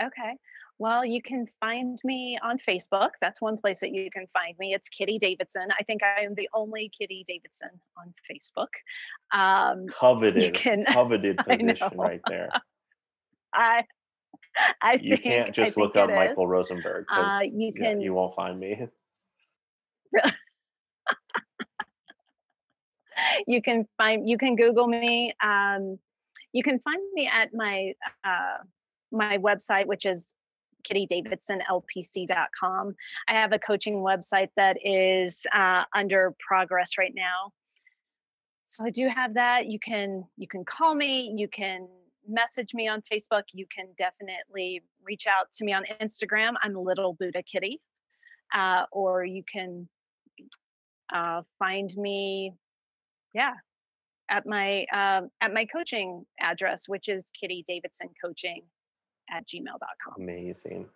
Okay. 0.02 0.36
Well, 0.78 1.04
you 1.04 1.22
can 1.22 1.46
find 1.60 2.00
me 2.02 2.38
on 2.42 2.58
Facebook. 2.58 3.10
That's 3.20 3.40
one 3.40 3.56
place 3.56 3.80
that 3.80 3.92
you 3.92 4.10
can 4.10 4.26
find 4.32 4.56
me. 4.58 4.74
It's 4.74 4.88
Kitty 4.88 5.18
Davidson. 5.18 5.68
I 5.78 5.84
think 5.84 6.02
I 6.02 6.22
am 6.22 6.34
the 6.34 6.48
only 6.52 6.88
Kitty 6.88 7.24
Davidson 7.26 7.70
on 7.96 8.12
Facebook. 8.28 8.68
Um, 9.32 9.86
Coveted, 9.88 10.54
can- 10.54 10.84
coveted 10.86 11.36
position 11.48 11.90
right 11.94 12.20
there. 12.26 12.50
I, 13.54 13.84
I 14.82 14.94
You 15.00 15.16
think 15.16 15.22
can't 15.22 15.54
just 15.54 15.76
look 15.76 15.96
up 15.96 16.10
is. 16.10 16.16
Michael 16.16 16.46
Rosenberg 16.46 17.06
Uh, 17.10 17.40
because 17.40 17.54
you 17.54 17.72
yeah, 17.76 17.90
can- 17.90 18.00
you 18.00 18.14
won't 18.14 18.34
find 18.34 18.58
me. 18.58 18.86
you 23.46 23.62
can 23.62 23.86
find 23.96 24.28
you 24.28 24.36
can 24.38 24.56
google 24.56 24.86
me 24.86 25.32
um, 25.42 25.98
you 26.52 26.62
can 26.62 26.78
find 26.80 27.00
me 27.14 27.28
at 27.32 27.48
my 27.54 27.92
uh, 28.24 28.58
my 29.10 29.38
website 29.38 29.86
which 29.86 30.04
is 30.06 30.34
kittydavidsonlpc.com 30.90 32.94
i 33.28 33.32
have 33.32 33.52
a 33.52 33.58
coaching 33.58 33.96
website 33.96 34.48
that 34.56 34.76
is 34.84 35.40
uh, 35.54 35.84
under 35.94 36.34
progress 36.46 36.92
right 36.98 37.12
now 37.14 37.50
so 38.66 38.84
i 38.84 38.90
do 38.90 39.08
have 39.08 39.34
that 39.34 39.66
you 39.66 39.78
can 39.78 40.24
you 40.36 40.48
can 40.48 40.64
call 40.64 40.94
me 40.94 41.32
you 41.36 41.48
can 41.48 41.86
message 42.28 42.74
me 42.74 42.88
on 42.88 43.02
facebook 43.12 43.42
you 43.52 43.66
can 43.74 43.86
definitely 43.98 44.82
reach 45.02 45.26
out 45.26 45.50
to 45.52 45.64
me 45.64 45.72
on 45.72 45.84
instagram 46.00 46.52
i'm 46.62 46.74
little 46.74 47.14
buddha 47.14 47.42
kitty 47.42 47.80
uh, 48.54 48.84
or 48.92 49.24
you 49.24 49.42
can 49.50 49.88
uh, 51.12 51.42
find 51.58 51.94
me 51.96 52.52
yeah 53.34 53.54
at 54.30 54.46
my 54.46 54.84
um, 54.92 55.30
at 55.40 55.52
my 55.52 55.64
coaching 55.64 56.24
address 56.40 56.88
which 56.88 57.08
is 57.08 57.24
kitty 57.38 57.64
davidson 57.66 58.08
coaching 58.22 58.62
at 59.30 59.46
gmail.com 59.46 60.22
Amazing. 60.22 60.86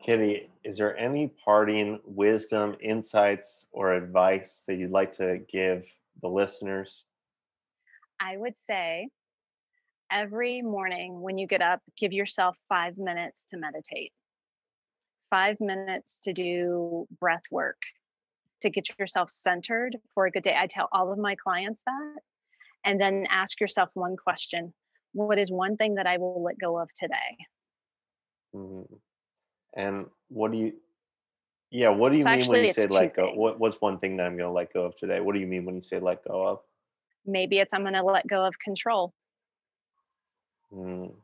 Kitty, 0.00 0.48
is 0.62 0.78
there 0.78 0.96
any 0.96 1.26
parting 1.44 1.98
wisdom, 2.04 2.76
insights, 2.80 3.66
or 3.72 3.94
advice 3.94 4.62
that 4.68 4.76
you'd 4.76 4.92
like 4.92 5.10
to 5.16 5.40
give 5.50 5.84
the 6.22 6.28
listeners? 6.28 7.04
i 8.20 8.36
would 8.36 8.56
say 8.56 9.08
every 10.10 10.62
morning 10.62 11.20
when 11.20 11.38
you 11.38 11.46
get 11.46 11.62
up 11.62 11.80
give 11.96 12.12
yourself 12.12 12.56
five 12.68 12.96
minutes 12.98 13.44
to 13.44 13.56
meditate 13.56 14.12
five 15.30 15.60
minutes 15.60 16.20
to 16.20 16.32
do 16.32 17.06
breath 17.20 17.42
work 17.50 17.80
to 18.62 18.70
get 18.70 18.88
yourself 18.98 19.30
centered 19.30 19.96
for 20.14 20.26
a 20.26 20.30
good 20.30 20.42
day 20.42 20.56
i 20.58 20.66
tell 20.66 20.88
all 20.92 21.12
of 21.12 21.18
my 21.18 21.34
clients 21.36 21.82
that 21.86 22.16
and 22.84 23.00
then 23.00 23.26
ask 23.30 23.60
yourself 23.60 23.90
one 23.94 24.16
question 24.16 24.72
what 25.12 25.38
is 25.38 25.50
one 25.50 25.76
thing 25.76 25.94
that 25.96 26.06
i 26.06 26.16
will 26.16 26.42
let 26.42 26.58
go 26.58 26.78
of 26.78 26.88
today 26.94 27.36
Mhm. 28.54 29.00
And 29.74 30.06
what 30.28 30.52
do 30.52 30.58
you, 30.58 30.72
yeah, 31.70 31.90
what 31.90 32.10
do 32.12 32.18
you 32.18 32.24
So 32.24 32.30
mean 32.30 32.46
when 32.48 32.62
you 32.64 32.68
say 32.72 32.86
let 32.86 33.14
go? 33.14 33.32
What, 33.34 33.60
what's 33.60 33.80
one 33.80 33.98
thing 33.98 34.16
that 34.16 34.26
I'm 34.26 34.36
going 34.36 34.48
to 34.48 34.52
let 34.52 34.72
go 34.72 34.84
of 34.84 34.96
today? 34.96 35.20
What 35.20 35.34
do 35.34 35.40
you 35.40 35.46
mean 35.46 35.64
when 35.66 35.76
you 35.76 35.82
say 35.82 36.00
let 36.00 36.24
go 36.24 36.46
of? 36.46 36.60
maybe 37.26 37.58
it's 37.58 37.74
i'm 37.74 37.82
going 37.82 37.94
to 37.94 38.04
let 38.04 38.26
go 38.26 38.44
of 38.44 38.58
control 38.58 39.12
Mm, 40.72 41.14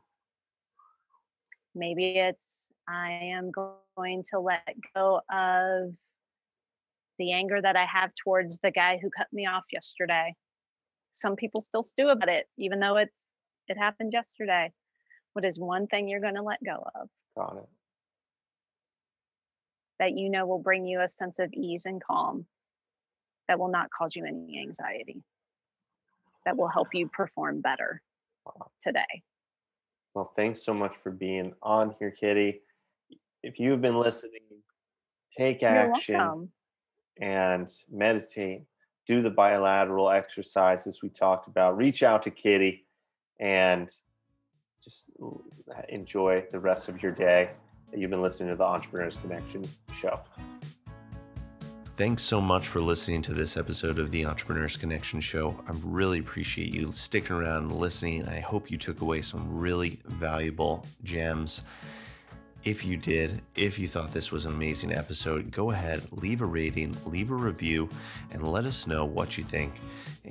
maybe 1.75 2.17
it's 2.17 2.67
i 2.87 3.11
am 3.11 3.51
going 3.51 4.23
to 4.31 4.39
let 4.39 4.75
go 4.95 5.21
of 5.31 5.93
the 7.19 7.31
anger 7.31 7.61
that 7.61 7.75
i 7.75 7.85
have 7.85 8.11
towards 8.23 8.59
the 8.59 8.71
guy 8.71 8.97
who 9.01 9.09
cut 9.15 9.27
me 9.31 9.45
off 9.45 9.63
yesterday. 9.71 10.33
Some 11.11 11.35
people 11.35 11.61
still 11.61 11.83
stew 11.83 12.09
about 12.09 12.29
it 12.29 12.47
even 12.57 12.79
though 12.79 12.97
it's 12.97 13.21
it 13.67 13.77
happened 13.77 14.13
yesterday. 14.13 14.71
What 15.33 15.45
is 15.45 15.59
one 15.59 15.87
thing 15.87 16.07
you're 16.07 16.21
going 16.21 16.35
to 16.35 16.43
let 16.43 16.59
go 16.63 16.83
of? 16.95 17.09
Got 17.35 17.57
it. 17.57 17.69
that 19.99 20.17
you 20.17 20.29
know 20.29 20.45
will 20.45 20.59
bring 20.59 20.85
you 20.85 21.01
a 21.01 21.07
sense 21.07 21.39
of 21.39 21.53
ease 21.53 21.85
and 21.85 22.03
calm. 22.03 22.45
That 23.47 23.59
will 23.59 23.69
not 23.69 23.89
cause 23.97 24.15
you 24.15 24.25
any 24.25 24.59
anxiety. 24.59 25.23
That 26.45 26.57
will 26.57 26.67
help 26.67 26.89
you 26.93 27.07
perform 27.07 27.61
better 27.61 28.01
Wow. 28.45 28.71
today 28.79 29.23
Well, 30.15 30.31
thanks 30.35 30.63
so 30.63 30.73
much 30.73 30.95
for 31.03 31.11
being 31.11 31.53
on 31.61 31.93
here, 31.99 32.09
Kitty. 32.09 32.61
If 33.43 33.59
you've 33.59 33.81
been 33.81 33.99
listening, 33.99 34.41
take 35.37 35.61
action 35.61 36.49
and 37.21 37.69
meditate 37.91 38.63
do 39.05 39.21
the 39.21 39.29
bilateral 39.29 40.09
exercises 40.09 41.01
we 41.01 41.09
talked 41.09 41.47
about. 41.47 41.77
Reach 41.77 42.03
out 42.03 42.23
to 42.23 42.31
Kitty 42.31 42.85
and 43.39 43.91
just 44.83 45.09
enjoy 45.89 46.45
the 46.51 46.59
rest 46.59 46.89
of 46.89 47.01
your 47.01 47.11
day. 47.11 47.51
You've 47.93 48.09
been 48.09 48.21
listening 48.21 48.49
to 48.49 48.55
the 48.55 48.63
Entrepreneurs 48.63 49.17
Connection 49.21 49.63
show. 49.93 50.19
Thanks 51.97 52.23
so 52.23 52.41
much 52.41 52.67
for 52.67 52.81
listening 52.81 53.21
to 53.21 53.33
this 53.33 53.55
episode 53.55 53.99
of 53.99 54.11
the 54.11 54.25
Entrepreneurs 54.25 54.75
Connection 54.75 55.21
Show. 55.21 55.57
I 55.65 55.71
really 55.81 56.19
appreciate 56.19 56.73
you 56.73 56.91
sticking 56.91 57.37
around 57.37 57.63
and 57.63 57.75
listening. 57.77 58.27
I 58.27 58.41
hope 58.41 58.69
you 58.69 58.77
took 58.77 58.99
away 58.99 59.21
some 59.21 59.57
really 59.57 60.01
valuable 60.03 60.85
gems. 61.05 61.61
If 62.65 62.83
you 62.83 62.97
did, 62.97 63.43
if 63.55 63.79
you 63.79 63.87
thought 63.87 64.11
this 64.11 64.29
was 64.29 64.43
an 64.43 64.53
amazing 64.53 64.91
episode, 64.91 65.51
go 65.51 65.71
ahead, 65.71 66.01
leave 66.11 66.41
a 66.41 66.45
rating, 66.45 66.97
leave 67.05 67.31
a 67.31 67.35
review, 67.35 67.87
and 68.31 68.45
let 68.45 68.65
us 68.65 68.87
know 68.87 69.05
what 69.05 69.37
you 69.37 69.45
think. 69.45 69.71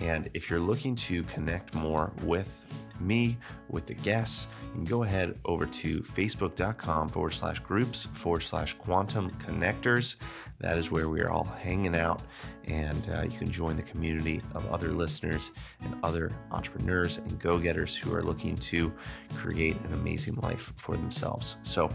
And 0.00 0.28
if 0.34 0.50
you're 0.50 0.60
looking 0.60 0.94
to 0.96 1.22
connect 1.22 1.74
more 1.74 2.12
with 2.24 2.66
me, 3.00 3.38
with 3.70 3.86
the 3.86 3.94
guests, 3.94 4.48
you 4.64 4.72
can 4.72 4.84
go 4.84 5.04
ahead 5.04 5.38
over 5.44 5.64
to 5.64 6.00
facebook.com 6.00 7.08
forward 7.08 7.32
slash 7.32 7.60
groups 7.60 8.08
forward 8.12 8.42
slash 8.42 8.74
quantum 8.74 9.30
connectors. 9.32 10.16
That 10.64 10.78
is 10.78 10.90
where 10.90 11.10
we 11.10 11.20
are 11.20 11.28
all 11.28 11.44
hanging 11.44 11.94
out, 11.94 12.22
and 12.66 13.06
uh, 13.14 13.20
you 13.24 13.36
can 13.36 13.50
join 13.50 13.76
the 13.76 13.82
community 13.82 14.40
of 14.54 14.64
other 14.72 14.92
listeners 14.92 15.50
and 15.82 15.94
other 16.02 16.32
entrepreneurs 16.52 17.18
and 17.18 17.38
go 17.38 17.58
getters 17.58 17.94
who 17.94 18.14
are 18.14 18.22
looking 18.22 18.56
to 18.56 18.90
create 19.34 19.76
an 19.82 19.92
amazing 19.92 20.36
life 20.36 20.72
for 20.76 20.96
themselves. 20.96 21.56
So 21.64 21.90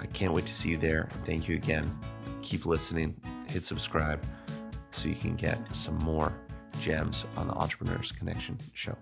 I 0.00 0.06
can't 0.06 0.32
wait 0.32 0.46
to 0.46 0.52
see 0.52 0.70
you 0.70 0.76
there. 0.76 1.08
Thank 1.24 1.46
you 1.48 1.54
again. 1.54 1.96
Keep 2.42 2.66
listening, 2.66 3.14
hit 3.46 3.62
subscribe 3.62 4.20
so 4.90 5.08
you 5.08 5.14
can 5.14 5.36
get 5.36 5.56
some 5.72 5.96
more 5.98 6.32
gems 6.80 7.24
on 7.36 7.46
the 7.46 7.54
Entrepreneurs 7.54 8.10
Connection 8.10 8.58
show. 8.74 8.96